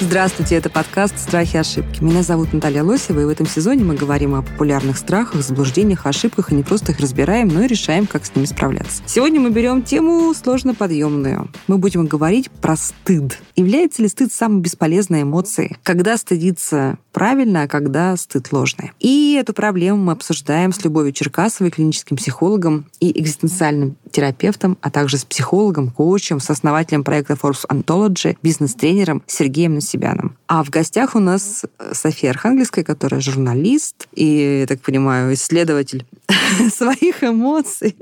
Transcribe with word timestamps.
Здравствуйте, 0.00 0.54
это 0.54 0.70
подкаст 0.70 1.18
«Страхи 1.18 1.56
и 1.56 1.58
ошибки». 1.58 2.04
Меня 2.04 2.22
зовут 2.22 2.52
Наталья 2.52 2.84
Лосева, 2.84 3.18
и 3.18 3.24
в 3.24 3.28
этом 3.28 3.48
сезоне 3.48 3.82
мы 3.82 3.96
говорим 3.96 4.36
о 4.36 4.42
популярных 4.42 4.96
страхах, 4.96 5.42
заблуждениях, 5.42 6.06
ошибках, 6.06 6.52
и 6.52 6.54
не 6.54 6.62
просто 6.62 6.92
их 6.92 7.00
разбираем, 7.00 7.48
но 7.48 7.62
и 7.62 7.66
решаем, 7.66 8.06
как 8.06 8.24
с 8.24 8.32
ними 8.32 8.46
справляться. 8.46 9.02
Сегодня 9.06 9.40
мы 9.40 9.50
берем 9.50 9.82
тему 9.82 10.32
сложно 10.34 10.72
подъемную. 10.72 11.50
Мы 11.66 11.78
будем 11.78 12.06
говорить 12.06 12.48
про 12.48 12.76
стыд. 12.76 13.40
Является 13.56 14.00
ли 14.02 14.08
стыд 14.08 14.32
самой 14.32 14.60
бесполезной 14.60 15.22
эмоцией? 15.22 15.76
Когда 15.82 16.16
стыдиться 16.16 16.98
правильно, 17.12 17.62
а 17.62 17.68
когда 17.68 18.16
стыд 18.16 18.52
ложный? 18.52 18.92
И 19.00 19.36
эту 19.40 19.52
проблему 19.52 19.98
мы 20.04 20.12
обсуждаем 20.12 20.72
с 20.72 20.84
Любовью 20.84 21.12
Черкасовой, 21.12 21.72
клиническим 21.72 22.16
психологом 22.16 22.86
и 23.00 23.20
экзистенциальным 23.20 23.96
терапевтом, 24.12 24.78
а 24.80 24.90
также 24.90 25.18
с 25.18 25.24
психологом, 25.24 25.90
коучем, 25.90 26.38
с 26.38 26.48
основателем 26.50 27.02
проекта 27.02 27.34
Forbes 27.34 27.66
Anthology, 27.68 28.36
бизнес-тренером 28.44 29.24
Сергеем 29.26 29.76
Насибяном. 29.88 30.36
А 30.46 30.62
в 30.62 30.70
гостях 30.70 31.16
у 31.16 31.18
нас 31.18 31.64
София 31.92 32.30
Архангельская, 32.30 32.84
которая 32.84 33.20
журналист 33.20 34.06
и, 34.12 34.60
я 34.60 34.66
так 34.66 34.80
понимаю, 34.80 35.32
исследователь 35.32 36.06
своих 36.74 37.24
эмоций 37.24 37.96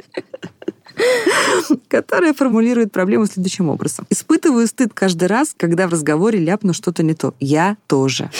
которая 1.89 2.33
формулирует 2.33 2.93
проблему 2.93 3.27
следующим 3.27 3.69
образом. 3.69 4.07
Испытываю 4.11 4.67
стыд 4.67 4.93
каждый 4.95 5.29
раз, 5.29 5.55
когда 5.57 5.87
в 5.87 5.93
разговоре 5.93 6.39
ляпну 6.39 6.73
что-то 6.73 7.03
не 7.03 7.15
то. 7.15 7.35
Я 7.39 7.77
тоже. 7.87 8.31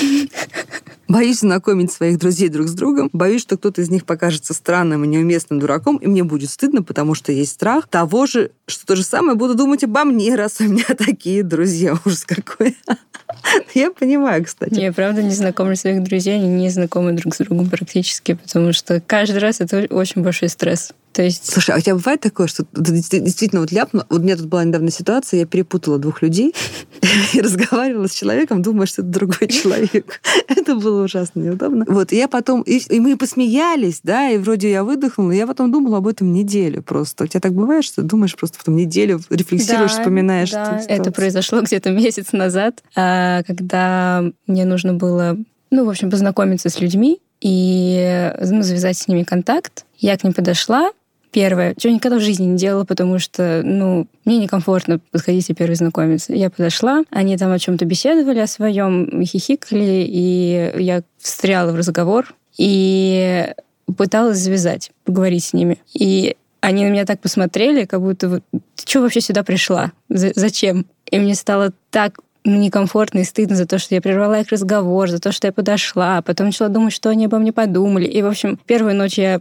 Боюсь 1.09 1.41
знакомить 1.41 1.93
своих 1.93 2.19
друзей 2.19 2.49
друг 2.49 2.69
с 2.69 2.73
другом. 2.73 3.11
Боюсь, 3.13 3.43
что 3.43 3.57
кто-то 3.57 3.81
из 3.81 3.91
них 3.91 4.05
покажется 4.05 4.55
странным 4.55 5.05
и 5.05 5.09
неуместным 5.09 5.61
дураком, 5.61 5.97
и 5.99 6.07
мне 6.07 6.25
будет 6.25 6.51
стыдно, 6.51 6.83
потому 6.83 7.15
что 7.15 7.31
есть 7.33 7.53
страх 7.53 7.87
того 7.89 8.27
же, 8.27 8.51
что 8.67 8.87
то 8.87 8.97
же 8.97 9.05
самое 9.05 9.37
буду 9.37 9.55
думать 9.55 9.85
обо 9.85 10.05
мне, 10.05 10.35
раз 10.35 10.61
у 10.61 10.65
меня 10.65 10.85
такие 10.99 11.43
друзья. 11.43 11.97
Ужас 12.05 12.25
какой. 12.25 12.77
Я 13.75 13.91
понимаю, 13.91 14.45
кстати. 14.45 14.75
Я 14.75 14.93
правда 14.93 15.23
не 15.23 15.31
знакомлю 15.31 15.77
своих 15.77 16.03
друзей, 16.03 16.37
они 16.37 16.49
не 16.49 16.71
знакомы 16.71 17.13
друг 17.13 17.35
с 17.35 17.39
другом 17.39 17.71
практически, 17.71 18.35
потому 18.35 18.73
что 18.73 19.01
каждый 19.01 19.39
раз 19.39 19.61
это 19.61 19.87
очень 19.91 20.23
большой 20.23 20.49
стресс. 20.49 20.93
То 21.17 21.23
есть... 21.23 21.51
Слушай, 21.51 21.75
а 21.75 21.79
у 21.79 21.81
тебя 21.81 21.95
бывает 21.95 22.21
такое, 22.21 22.47
что 22.47 22.67
действительно 22.75 23.63
вот 23.63 23.73
ляпну... 23.73 24.05
Вот 24.11 24.21
у 24.21 24.23
меня 24.23 24.37
тут 24.37 24.49
была 24.49 24.65
недавно 24.65 24.91
ситуация, 24.91 25.41
я 25.41 25.47
перепутала 25.47 25.99
двух 25.99 26.21
людей 26.21 26.55
и 27.33 27.41
разговаривала 27.41 28.07
с 28.07 28.13
человеком, 28.13 28.61
думая, 28.61 28.87
что 28.87 29.01
это 29.01 29.13
другой 29.13 29.49
человек. 29.49 30.21
Это 30.49 30.75
было 30.75 31.03
ужасно 31.03 31.41
неудобно. 31.41 31.87
Вот, 31.89 32.13
и 32.13 32.17
я 32.17 32.29
потом... 32.29 32.61
И, 32.61 32.77
и 32.95 33.01
мы 33.01 33.17
посмеялись, 33.17 34.01
да, 34.03 34.29
и 34.29 34.37
вроде 34.37 34.71
я 34.71 34.85
выдохнула, 34.85 35.31
и 35.31 35.39
я 35.39 35.47
потом 35.47 35.73
думала 35.73 35.99
об 35.99 36.07
этом 36.07 36.35
неделю 36.35 36.83
просто. 36.83 37.25
У 37.25 37.27
тебя 37.27 37.41
так 37.41 37.55
бывает, 37.55 37.85
что 37.85 38.03
думаешь 38.03 38.37
просто 38.37 38.59
потом 38.59 38.77
неделю, 38.77 39.19
рефлексируешь, 39.31 39.93
да, 39.93 39.99
вспоминаешь? 39.99 40.51
Да, 40.51 40.83
это 40.87 41.13
произошло 41.13 41.63
где-то 41.63 41.91
месяц 41.93 42.33
назад, 42.33 42.83
а, 42.95 43.43
когда 43.45 44.23
мне 44.47 44.67
нужно 44.67 44.93
было, 44.93 45.39
ну, 45.71 45.87
в 45.87 45.89
общем, 45.89 46.11
познакомиться 46.11 46.69
с 46.69 46.79
людьми 46.79 47.21
и 47.41 48.33
ну, 48.39 48.61
завязать 48.61 48.99
с 48.99 49.09
ними 49.09 49.23
контакт. 49.23 49.87
Я 49.99 50.19
к 50.19 50.25
ним 50.25 50.35
подошла, 50.35 50.91
первое, 51.31 51.75
чего 51.77 51.93
никогда 51.93 52.19
в 52.19 52.23
жизни 52.23 52.47
не 52.47 52.57
делала, 52.57 52.85
потому 52.85 53.19
что, 53.19 53.63
ну, 53.65 54.07
мне 54.25 54.39
некомфортно 54.39 55.01
подходить 55.11 55.49
и 55.51 55.55
первый 55.55 55.75
знакомиться. 55.75 56.35
Я 56.35 56.51
подошла, 56.51 57.03
они 57.11 57.37
там 57.37 57.53
о 57.53 57.59
чем-то 57.59 57.85
беседовали, 57.85 58.39
о 58.39 58.47
своем, 58.47 59.23
хихикали, 59.25 60.07
и 60.09 60.73
я 60.79 61.03
встряла 61.19 61.73
в 61.73 61.77
разговор 61.77 62.35
и 62.57 63.49
пыталась 63.97 64.39
завязать, 64.39 64.91
поговорить 65.05 65.45
с 65.45 65.53
ними. 65.53 65.79
И 65.95 66.37
они 66.61 66.85
на 66.85 66.91
меня 66.91 67.05
так 67.05 67.21
посмотрели, 67.21 67.85
как 67.85 68.01
будто 68.01 68.41
ты 68.51 68.61
что 68.85 69.01
вообще 69.01 69.21
сюда 69.21 69.43
пришла? 69.43 69.93
Зачем? 70.09 70.87
И 71.11 71.19
мне 71.19 71.35
стало 71.35 71.73
так 71.91 72.19
некомфортно 72.47 73.21
и 73.21 73.25
стыдно 73.25 73.57
за 73.57 73.67
то, 73.67 73.79
что 73.79 73.95
я 73.95 74.01
прервала 74.01 74.41
их 74.41 74.49
разговор, 74.51 75.09
за 75.09 75.19
то, 75.19 75.33
что 75.33 75.49
я 75.49 75.53
подошла, 75.53 76.19
а 76.19 76.23
потом 76.23 76.47
начала 76.47 76.69
думать, 76.69 76.93
что 76.93 77.11
они 77.11 77.27
обо 77.27 77.39
мне 77.39 77.53
подумали. 77.53 78.07
И, 78.07 78.23
в 78.23 78.27
общем, 78.27 78.59
первую 78.67 78.95
ночь 78.95 79.19
я 79.19 79.41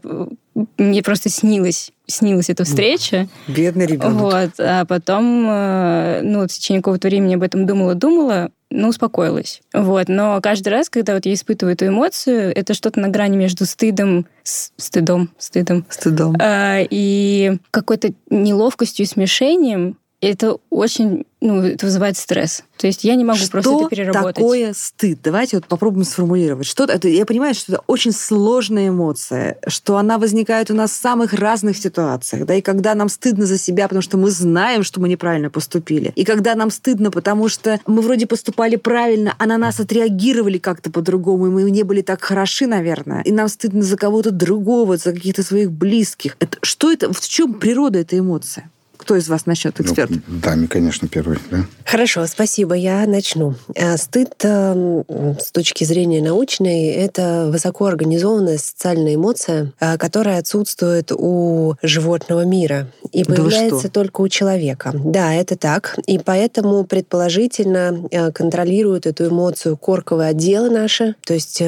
мне 0.77 1.03
просто 1.03 1.29
снилось, 1.29 1.91
снилась 2.07 2.49
эта 2.49 2.63
встреча. 2.63 3.27
Бедный 3.47 3.85
ребенок. 3.85 4.13
Вот, 4.13 4.51
а 4.59 4.85
потом, 4.85 5.45
э, 5.49 6.21
ну, 6.23 6.43
в 6.43 6.47
течение 6.47 6.81
какого-то 6.81 7.09
времени 7.09 7.35
об 7.35 7.43
этом 7.43 7.65
думала-думала, 7.65 8.51
ну, 8.69 8.87
успокоилась. 8.87 9.61
Вот, 9.73 10.07
но 10.07 10.39
каждый 10.41 10.69
раз, 10.69 10.89
когда 10.89 11.13
вот 11.13 11.25
я 11.25 11.33
испытываю 11.33 11.73
эту 11.73 11.87
эмоцию, 11.87 12.55
это 12.55 12.73
что-то 12.73 12.99
на 13.01 13.09
грани 13.09 13.35
между 13.35 13.65
стыдом, 13.65 14.27
с, 14.43 14.71
стыдом, 14.77 15.29
стыдом, 15.37 15.85
стыдом, 15.89 16.35
э, 16.37 16.87
и 16.89 17.57
какой-то 17.71 18.13
неловкостью 18.29 19.05
и 19.05 19.09
смешением, 19.09 19.97
это 20.27 20.57
очень, 20.69 21.25
ну, 21.41 21.61
это 21.61 21.85
вызывает 21.85 22.17
стресс. 22.17 22.63
То 22.77 22.87
есть 22.87 23.03
я 23.03 23.15
не 23.15 23.23
могу 23.23 23.39
что 23.39 23.51
просто 23.51 23.71
это 23.71 23.89
переработать. 23.89 24.35
такое 24.35 24.73
стыд? 24.75 25.19
Давайте 25.23 25.57
вот 25.57 25.67
попробуем 25.67 26.05
сформулировать. 26.05 26.67
Что 26.67 26.85
это? 26.85 27.07
Я 27.07 27.25
понимаю, 27.25 27.53
что 27.53 27.73
это 27.73 27.81
очень 27.87 28.11
сложная 28.11 28.89
эмоция, 28.89 29.57
что 29.67 29.97
она 29.97 30.17
возникает 30.17 30.71
у 30.71 30.73
нас 30.73 30.91
в 30.91 30.95
самых 30.95 31.33
разных 31.33 31.77
ситуациях, 31.77 32.45
да, 32.45 32.55
и 32.55 32.61
когда 32.61 32.95
нам 32.95 33.09
стыдно 33.09 33.45
за 33.45 33.57
себя, 33.57 33.87
потому 33.87 34.01
что 34.01 34.17
мы 34.17 34.31
знаем, 34.31 34.83
что 34.83 34.99
мы 34.99 35.09
неправильно 35.09 35.49
поступили, 35.49 36.11
и 36.15 36.23
когда 36.25 36.55
нам 36.55 36.71
стыдно, 36.71 37.11
потому 37.11 37.47
что 37.47 37.79
мы 37.85 38.01
вроде 38.01 38.27
поступали 38.27 38.75
правильно, 38.75 39.35
а 39.37 39.45
на 39.45 39.57
нас 39.57 39.79
отреагировали 39.79 40.57
как-то 40.57 40.91
по-другому, 40.91 41.47
и 41.47 41.49
мы 41.49 41.71
не 41.71 41.83
были 41.83 42.01
так 42.01 42.21
хороши, 42.21 42.67
наверное, 42.67 43.21
и 43.21 43.31
нам 43.31 43.47
стыдно 43.47 43.83
за 43.83 43.97
кого-то 43.97 44.31
другого, 44.31 44.97
за 44.97 45.13
каких-то 45.13 45.43
своих 45.43 45.71
близких. 45.71 46.35
Это, 46.39 46.57
что 46.61 46.91
это? 46.91 47.13
В 47.13 47.27
чем 47.27 47.53
природа 47.53 47.99
этой 47.99 48.19
эмоции? 48.19 48.69
Кто 48.97 49.15
из 49.15 49.27
вас 49.27 49.45
начнет, 49.45 49.79
эксперт? 49.79 50.09
Ну, 50.11 50.19
Даме, 50.27 50.67
конечно, 50.67 51.07
первый. 51.07 51.37
Да? 51.51 51.65
Хорошо, 51.85 52.25
спасибо. 52.27 52.73
Я 52.75 53.05
начну. 53.05 53.55
Э, 53.75 53.97
стыд 53.97 54.33
эм, 54.43 55.05
с 55.39 55.51
точки 55.51 55.83
зрения 55.83 56.21
научной– 56.21 56.87
это 56.91 57.49
высокоорганизованная 57.51 58.57
социальная 58.57 59.15
эмоция, 59.15 59.71
э, 59.79 59.97
которая 59.97 60.39
отсутствует 60.39 61.11
у 61.11 61.75
животного 61.81 62.43
мира 62.45 62.87
и 63.11 63.23
появляется 63.23 63.83
да 63.83 63.89
только 63.89 64.21
у 64.21 64.27
человека. 64.27 64.91
Да, 64.93 65.33
это 65.33 65.55
так. 65.55 65.97
И 66.07 66.17
поэтому 66.17 66.85
предположительно 66.85 68.07
э, 68.11 68.31
контролируют 68.31 69.05
эту 69.05 69.27
эмоцию 69.27 69.77
корковые 69.77 70.29
отделы 70.29 70.69
наши, 70.69 71.15
то 71.25 71.33
есть 71.33 71.61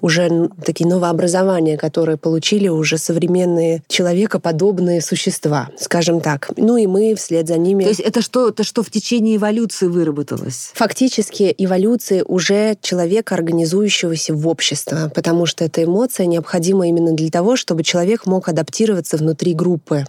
уже 0.00 0.50
такие 0.64 0.88
новообразования, 0.88 1.76
которые 1.76 2.16
получили 2.16 2.68
уже 2.68 2.98
современные 2.98 3.82
человекоподобные 3.88 5.00
существа, 5.00 5.68
скажем 5.78 6.20
так. 6.20 6.45
Ну 6.56 6.76
и 6.76 6.86
мы 6.86 7.14
вслед 7.14 7.48
за 7.48 7.56
ними. 7.58 7.82
То 7.82 7.90
есть 7.90 8.00
это 8.00 8.22
что, 8.22 8.48
это 8.48 8.64
что 8.64 8.82
в 8.82 8.90
течение 8.90 9.36
эволюции 9.36 9.86
выработалось? 9.86 10.70
Фактически 10.74 11.54
эволюции 11.56 12.22
уже 12.26 12.76
человека, 12.80 13.34
организующегося 13.34 14.34
в 14.34 14.46
общество, 14.48 15.10
потому 15.14 15.46
что 15.46 15.64
эта 15.64 15.84
эмоция 15.84 16.26
необходима 16.26 16.88
именно 16.88 17.12
для 17.12 17.30
того, 17.30 17.56
чтобы 17.56 17.82
человек 17.82 18.26
мог 18.26 18.48
адаптироваться 18.48 19.16
внутри 19.16 19.54
группы. 19.54 20.04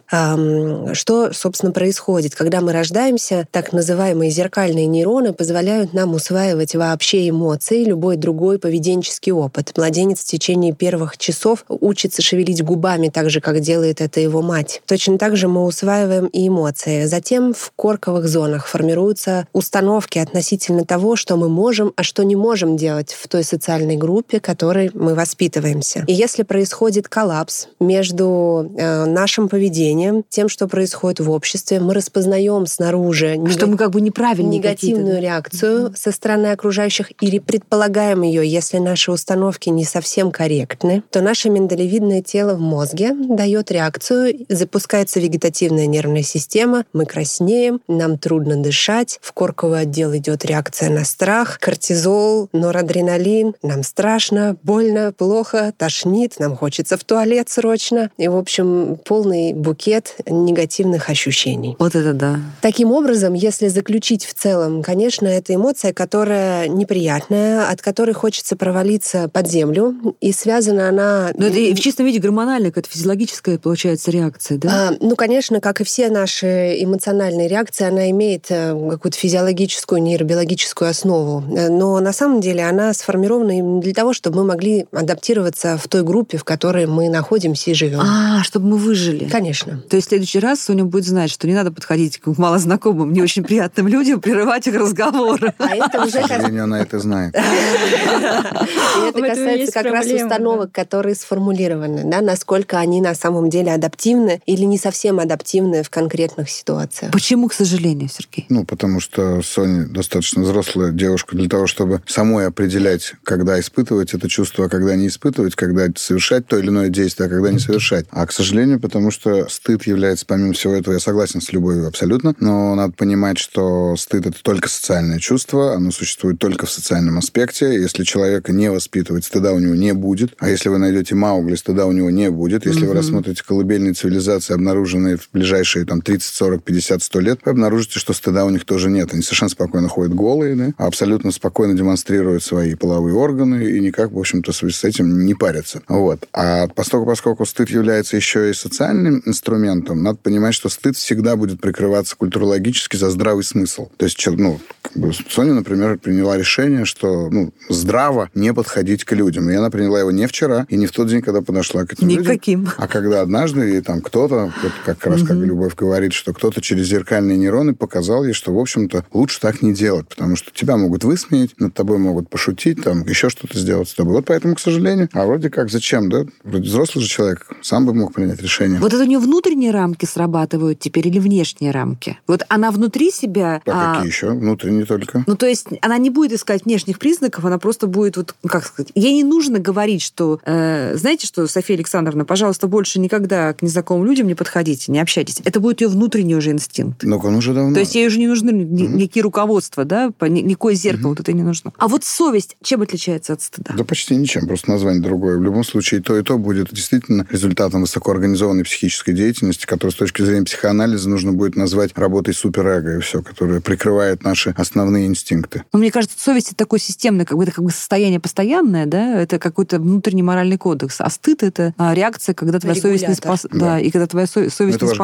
Что, 0.93 1.33
собственно, 1.33 1.71
происходит? 1.71 2.35
Когда 2.35 2.61
мы 2.61 2.73
рождаемся, 2.73 3.47
так 3.51 3.73
называемые 3.73 4.31
зеркальные 4.31 4.85
нейроны 4.85 5.33
позволяют 5.33 5.93
нам 5.93 6.13
усваивать 6.13 6.75
вообще 6.75 7.29
эмоции, 7.29 7.83
любой 7.83 8.17
другой 8.17 8.59
поведенческий 8.59 9.31
опыт. 9.31 9.73
Младенец 9.75 10.21
в 10.21 10.25
течение 10.25 10.73
первых 10.73 11.17
часов 11.17 11.65
учится 11.69 12.21
шевелить 12.21 12.63
губами 12.63 13.09
так 13.09 13.29
же, 13.29 13.41
как 13.41 13.59
делает 13.59 14.01
это 14.01 14.19
его 14.19 14.41
мать. 14.41 14.81
Точно 14.85 15.17
так 15.17 15.37
же 15.37 15.47
мы 15.47 15.65
усваиваем 15.65 16.26
и 16.27 16.47
эмоции. 16.47 17.05
Затем 17.05 17.53
в 17.53 17.71
корковых 17.75 18.28
зонах 18.28 18.67
формируются 18.67 19.47
установки 19.53 20.19
относительно 20.19 20.85
того, 20.85 21.16
что 21.16 21.35
мы 21.35 21.49
можем, 21.49 21.93
а 21.96 22.03
что 22.03 22.23
не 22.23 22.35
можем 22.35 22.78
делать 22.78 23.13
в 23.13 23.28
той 23.28 23.43
социальной 23.43 23.96
группе, 23.96 24.40
которой 24.40 24.91
мы 24.93 25.16
воспитываемся. 25.16 26.03
И 26.07 26.13
если 26.13 26.43
происходит 26.43 27.07
коллапс 27.07 27.67
между 27.79 28.72
э, 28.78 29.05
нашим 29.05 29.49
поведением, 29.49 30.23
тем, 30.29 30.49
что 30.49 30.67
происходит 30.67 31.19
в 31.19 31.31
обществе, 31.31 31.79
мы 31.79 31.93
распознаем 31.93 32.66
снаружи 32.66 33.37
нег... 33.37 33.52
что 33.52 33.67
мы 33.67 33.78
как 33.78 33.91
бы 33.91 34.02
неправильно 34.02 34.49
негативную 34.49 35.16
да? 35.16 35.19
реакцию 35.19 35.87
mm-hmm. 35.87 35.97
со 35.97 36.11
стороны 36.11 36.47
окружающих 36.47 37.11
или 37.22 37.40
предполагаем 37.40 38.22
ее, 38.22 38.47
если 38.47 38.78
наши 38.78 39.11
установки 39.11 39.69
не 39.69 39.85
совсем 39.85 40.31
корректны, 40.31 41.03
то 41.09 41.22
наше 41.22 41.49
миндалевидное 41.49 42.22
тело 42.22 42.55
в 42.55 42.59
мозге 42.59 43.13
дает 43.13 43.72
реакцию, 43.72 44.46
запускается 44.49 45.19
вегетативная 45.19 45.87
нервная 45.87 46.16
нервная 46.17 46.23
система, 46.23 46.85
мы 46.93 47.05
краснеем, 47.05 47.81
нам 47.87 48.17
трудно 48.17 48.55
дышать, 48.58 49.19
в 49.22 49.34
корковый 49.34 49.81
отдел 49.81 50.16
идет 50.16 50.46
реакция 50.46 50.90
на 50.90 51.05
страх, 51.05 51.59
кортизол, 51.59 52.49
норадреналин, 52.53 53.53
нам 53.64 53.84
страшно, 53.84 54.58
больно, 54.64 55.14
плохо, 55.16 55.73
тошнит, 55.78 56.40
нам 56.40 56.55
хочется 56.55 56.97
в 56.97 57.03
туалет 57.03 57.49
срочно. 57.49 58.09
И, 58.17 58.28
в 58.28 58.35
общем, 58.35 58.97
полный 59.05 59.53
букет 59.53 60.16
негативных 60.28 61.09
ощущений. 61.09 61.75
Вот 61.79 61.96
это 61.96 62.14
да. 62.14 62.40
Таким 62.61 62.91
образом, 62.91 63.34
если 63.34 63.67
заключить 63.67 64.25
в 64.25 64.34
целом, 64.34 64.84
конечно, 64.84 65.28
это 65.28 65.53
эмоция, 65.53 65.93
которая 65.93 66.67
неприятная, 66.67 67.69
от 67.69 67.81
которой 67.81 68.14
хочется 68.14 68.55
провалиться 68.55 69.29
под 69.29 69.47
землю, 69.47 69.96
и 70.22 70.31
связана 70.31 70.90
она... 70.90 71.31
Но 71.35 71.47
это 71.47 71.59
и 71.59 71.73
в 71.73 71.79
чистом 71.79 72.05
виде 72.05 72.19
гормональная, 72.19 72.72
какая-то 72.72 72.90
физиологическая, 72.90 73.58
получается, 73.58 74.11
реакция, 74.11 74.58
да? 74.58 74.90
А, 74.90 74.93
ну, 74.99 75.16
конечно, 75.16 75.59
как 75.59 75.81
и 75.81 75.84
все 75.84 76.06
наши 76.09 76.75
эмоциональные 76.83 77.47
реакции, 77.47 77.85
она 77.85 78.09
имеет 78.11 78.45
э, 78.49 78.69
какую-то 78.91 79.17
физиологическую, 79.17 80.01
нейробиологическую 80.01 80.89
основу. 80.89 81.43
Э, 81.55 81.69
Но 81.69 81.99
на 81.99 82.13
самом 82.13 82.41
деле 82.41 82.63
она 82.65 82.93
сформирована 82.93 83.57
именно 83.57 83.81
для 83.81 83.93
того, 83.93 84.13
чтобы 84.13 84.37
мы 84.37 84.43
могли 84.45 84.85
адаптироваться 84.91 85.77
в 85.77 85.87
той 85.87 86.03
группе, 86.03 86.37
в 86.37 86.43
которой 86.43 86.85
мы 86.85 87.09
находимся 87.09 87.71
и 87.71 87.73
живем. 87.73 87.99
А, 88.01 88.43
чтобы 88.43 88.67
мы 88.67 88.77
выжили. 88.77 89.25
Конечно. 89.29 89.81
То 89.89 89.95
есть 89.95 90.07
в 90.07 90.09
следующий 90.09 90.39
раз 90.39 90.61
Соня 90.61 90.83
будет 90.85 91.05
знать, 91.05 91.29
что 91.31 91.47
не 91.47 91.53
надо 91.53 91.71
подходить 91.71 92.17
к 92.19 92.27
малознакомым, 92.37 93.13
не 93.13 93.21
очень 93.21 93.43
приятным 93.43 93.87
людям, 93.87 94.21
прерывать 94.21 94.67
их 94.67 94.75
разговоры. 94.75 95.53
А 95.57 95.75
это 95.75 96.01
уже 96.03 96.19
К 96.19 96.21
как- 96.21 96.27
сожалению, 96.29 96.63
она 96.63 96.81
это 96.81 96.99
знает. 96.99 97.35
Это 97.35 99.21
касается 99.21 99.71
как 99.71 99.85
раз 99.85 100.07
установок, 100.07 100.71
которые 100.71 101.15
сформулированы, 101.15 102.03
да, 102.05 102.21
насколько 102.21 102.77
они 102.79 103.01
на 103.01 103.15
самом 103.15 103.49
деле 103.49 103.73
адаптивны 103.73 104.41
или 104.45 104.63
не 104.63 104.77
совсем 104.77 105.19
адаптивны 105.19 105.83
в 105.83 105.89
конкретных 105.97 106.47
ситуациях. 106.52 107.11
Почему, 107.11 107.47
к 107.47 107.53
сожалению, 107.53 108.08
Сергей? 108.08 108.46
Ну, 108.49 108.66
потому 108.66 108.99
что 108.99 109.41
Соня 109.41 109.88
достаточно 109.88 110.44
взрослая 110.44 110.91
девушка 110.91 111.35
для 111.35 111.49
того, 111.49 111.66
чтобы 111.66 112.03
самой 112.05 112.46
определять, 112.46 113.14
когда 113.23 113.59
испытывать 113.59 114.14
это 114.14 114.29
чувство, 114.29 114.66
а 114.66 114.70
когда 114.70 114.96
не 114.96 115.08
испытывать, 115.08 115.55
когда 115.55 115.88
совершать 115.96 116.46
то 116.46 116.59
или 116.59 116.67
иное 116.67 116.90
действие, 116.90 117.26
а 117.26 117.29
когда 117.32 117.52
не 117.52 117.58
совершать. 117.58 118.05
А, 118.11 118.28
к 118.28 118.32
сожалению, 118.32 118.79
потому 118.79 119.09
что 119.09 119.49
стыд 119.49 119.88
является, 119.88 120.28
помимо 120.28 120.53
всего 120.53 120.73
этого, 120.73 120.94
я 120.94 120.99
согласен 120.99 121.41
с 121.41 121.52
любовью 121.52 121.88
абсолютно, 121.88 122.35
но 122.40 122.76
надо 122.76 122.93
понимать, 122.93 123.40
что 123.40 123.96
стыд— 123.96 124.26
это 124.28 124.43
только 124.43 124.70
социальное 124.70 125.17
чувство, 125.17 125.73
оно 125.73 125.90
существует 125.90 126.38
только 126.38 126.67
в 126.67 126.72
социальном 126.72 127.17
аспекте. 127.17 127.73
Если 127.73 128.03
человека 128.03 128.52
не 128.52 128.70
воспитывать, 128.70 129.26
стыда 129.26 129.52
у 129.52 129.58
него 129.58 129.73
не 129.73 129.96
будет. 129.96 130.35
А 130.38 130.47
если 130.47 130.70
вы 130.70 130.78
найдете 130.78 131.16
Маугли, 131.16 131.55
стыда 131.55 131.88
у 131.88 131.91
него 131.91 132.11
не 132.11 132.29
будет. 132.29 132.67
Если 132.67 132.85
вы 132.85 132.93
рассмотрите 132.93 133.43
колыбельные 133.43 133.93
цивилизации, 133.93 134.53
обнаруженные 134.53 135.17
в 135.17 135.29
ближайшие 135.34 135.86
там, 135.87 136.01
30, 136.01 136.35
40, 136.35 136.63
50, 136.63 137.03
100 137.03 137.19
лет, 137.19 137.39
вы 137.45 137.51
обнаружите, 137.51 137.99
что 137.99 138.13
стыда 138.13 138.45
у 138.45 138.49
них 138.49 138.66
тоже 138.66 138.89
нет. 138.89 139.13
Они 139.13 139.22
совершенно 139.22 139.49
спокойно 139.49 139.87
ходят 139.87 140.13
голые, 140.13 140.55
да, 140.55 140.73
а 140.78 140.87
абсолютно 140.87 141.31
спокойно 141.31 141.73
демонстрируют 141.73 142.43
свои 142.43 142.75
половые 142.75 143.16
органы 143.16 143.66
и 143.66 143.79
никак, 143.79 144.11
в 144.11 144.19
общем-то, 144.19 144.51
с 144.51 144.84
этим 144.84 145.25
не 145.25 145.34
парятся. 145.34 145.81
Вот. 145.87 146.28
А 146.34 146.67
поскольку, 146.67 147.05
поскольку 147.07 147.45
стыд 147.45 147.69
является 147.69 148.16
еще 148.16 148.49
и 148.49 148.53
социальным 148.53 149.22
инструментом, 149.25 150.03
надо 150.03 150.19
понимать, 150.22 150.53
что 150.53 150.69
стыд 150.69 150.95
всегда 150.97 151.35
будет 151.35 151.61
прикрываться 151.61 152.16
культурологически 152.16 152.95
за 152.97 153.09
здравый 153.09 153.43
смысл. 153.43 153.90
То 153.97 154.05
есть, 154.05 154.25
ну, 154.28 154.59
как 154.81 154.93
бы 154.97 155.11
Соня, 155.29 155.53
например, 155.53 155.97
приняла 155.97 156.37
решение, 156.37 156.85
что 156.85 157.29
ну, 157.29 157.53
здраво 157.69 158.29
не 158.35 158.53
подходить 158.53 159.03
к 159.03 159.13
людям. 159.13 159.49
И 159.49 159.55
она 159.55 159.69
приняла 159.69 159.99
его 159.99 160.11
не 160.11 160.28
вчера 160.28 160.66
и 160.69 160.75
не 160.75 160.85
в 160.85 160.91
тот 160.91 161.07
день, 161.07 161.22
когда 161.22 161.41
подошла 161.41 161.85
к 161.85 161.93
этим 161.93 162.07
людям. 162.07 162.23
Никаким. 162.23 162.69
А 162.78 162.87
когда 162.87 163.22
однажды 163.22 163.78
и 163.78 163.81
там 163.81 164.01
кто-то, 164.01 164.53
вот 164.61 164.72
как 164.85 165.05
раз 165.05 165.23
как 165.23 165.37
Любовь 165.37 165.75
говорит, 165.78 166.14
что 166.14 166.34
кто-то 166.34 166.62
через 166.62 166.88
зеркальные 166.88 167.38
нейроны 167.38 167.74
показал 167.74 168.26
ей, 168.26 168.34
что, 168.34 168.53
в 168.53 168.59
общем-то, 168.59 169.06
лучше 169.14 169.40
так 169.40 169.62
не 169.62 169.74
делать, 169.74 170.08
потому 170.09 170.35
что 170.35 170.52
тебя 170.52 170.78
могут 170.78 171.03
высмеять, 171.03 171.59
над 171.59 171.74
тобой 171.74 171.97
могут 171.97 172.29
пошутить, 172.29 172.84
там, 172.84 173.03
еще 173.06 173.29
что-то 173.29 173.58
сделать 173.58 173.90
с 173.90 173.94
тобой. 173.94 174.14
Вот 174.14 174.26
поэтому, 174.26 174.56
к 174.56 174.59
сожалению, 174.59 175.09
а 175.14 175.26
вроде 175.26 175.50
как 175.50 175.70
зачем, 175.70 176.09
да? 176.09 176.26
Вроде 176.44 176.68
взрослый 176.68 177.03
же 177.03 177.09
человек, 177.09 177.47
сам 177.62 177.85
бы 177.85 177.94
мог 177.94 178.14
принять 178.14 178.41
решение. 178.41 178.79
Вот 178.79 178.94
это 178.94 179.03
у 179.03 179.08
нее 179.08 179.20
внутренние 179.20 179.72
рамки 179.72 180.06
срабатывают 180.06 180.79
теперь 180.79 181.08
или 181.08 181.20
внешние 181.20 181.72
рамки? 181.72 182.18
Вот 182.28 182.44
она 182.50 182.72
внутри 182.72 183.12
себя... 183.12 183.62
А 183.66 183.78
а, 183.78 183.96
какие 183.96 184.12
еще? 184.12 184.32
Внутренние 184.32 184.85
только. 184.85 185.24
Ну, 185.28 185.35
то 185.35 185.46
есть 185.46 185.68
она 185.82 185.97
не 185.97 186.09
будет 186.09 186.34
искать 186.34 186.66
внешних 186.66 187.00
признаков, 187.00 187.46
она 187.46 187.58
просто 187.59 187.88
будет, 187.88 188.18
вот, 188.18 188.35
ну, 188.44 188.50
как 188.50 188.66
сказать, 188.66 188.91
ей 188.96 189.14
не 189.14 189.24
нужно 189.24 189.59
говорить, 189.59 190.02
что, 190.02 190.40
э, 190.46 190.96
знаете 190.96 191.28
что, 191.28 191.47
София 191.47 191.76
Александровна, 191.76 192.26
пожалуйста, 192.26 192.68
больше 192.68 193.00
никогда 193.00 193.53
к 193.53 193.62
незнакомым 193.62 194.06
людям 194.06 194.28
не 194.28 194.35
подходите, 194.35 194.91
не 194.91 195.00
общайтесь. 195.00 195.41
Это 195.44 195.59
будет 195.59 195.66
ее 195.72 195.87
внутренний 195.87 196.35
уже 196.35 196.52
инстинкт. 196.52 197.03
Ну, 197.03 197.17
он 197.17 197.35
уже 197.35 197.53
давно. 197.53 197.73
То 197.73 197.79
есть 197.81 197.96
ей 197.96 198.08
уже 198.08 198.19
не 198.19 198.28
нужны 198.28 198.52
ни- 198.52 198.87
никакие 198.87 199.23
руководства, 199.23 199.85
да, 199.85 200.11
никакое 200.22 200.73
зеркало 200.75 201.09
вот 201.09 201.19
это 201.19 201.34
не 201.34 201.43
нужно. 201.43 201.73
А 201.78 201.87
вот 201.87 202.03
совесть 202.03 202.58
чем 202.61 202.81
отличается 202.81 203.34
от 203.34 203.41
стыда? 203.41 203.73
Да 203.78 203.84
почти 203.84 204.16
ничем, 204.16 204.47
просто 204.47 204.72
название 204.72 205.02
другое. 205.02 205.37
В 205.37 205.43
любом 205.43 205.64
случае, 205.64 206.02
то, 206.02 206.17
и 206.17 206.23
то 206.23 206.37
будет 206.37 206.73
действительно 206.73 207.25
результатом 207.29 207.81
высокоорганизованной 207.81 208.64
психической 208.64 209.14
деятельности, 209.14 209.66
которую 209.66 209.91
с 209.91 209.96
точки 209.96 210.22
зрения 210.22 210.46
психоанализа 210.46 211.09
нужно 211.09 211.34
будет 211.34 211.55
назвать 211.55 211.97
работой 211.97 212.34
суперэго 212.34 212.97
и 212.97 212.99
все, 213.02 213.22
которая 213.22 213.61
прикрывает 213.61 214.23
наши 214.23 214.53
основные 214.58 215.08
инстинкты. 215.08 215.64
Но 215.73 215.79
мне 215.79 215.91
кажется, 215.91 216.17
совесть 216.19 216.47
это 216.47 216.55
такое 216.58 216.79
системное, 216.79 217.25
как 217.25 217.37
бы 217.37 217.43
это 217.43 217.52
как 217.52 217.64
бы 217.64 217.72
состояние 217.72 218.19
постоянное, 218.19 218.85
да, 218.85 219.22
это 219.22 219.40
какой-то 219.40 219.79
внутренний 219.79 220.23
моральный 220.23 220.58
кодекс. 220.58 221.02
А 221.02 221.09
стыд 221.09 221.43
это 221.43 221.73
а, 221.78 221.93
реакция, 221.93 222.34
когда 222.34 222.59
твоя 222.59 222.75
совесть 222.75 223.08
не 223.08 223.14
Регулятор. 223.16 223.37
спас... 223.37 223.47
да. 223.52 223.58
Да. 223.67 223.79
и 223.79 223.90
когда 223.91 224.08
твоя 224.08 224.28
со- 224.28 224.49
совесть 224.49 224.78
это 224.78 224.85
ваш 224.85 224.97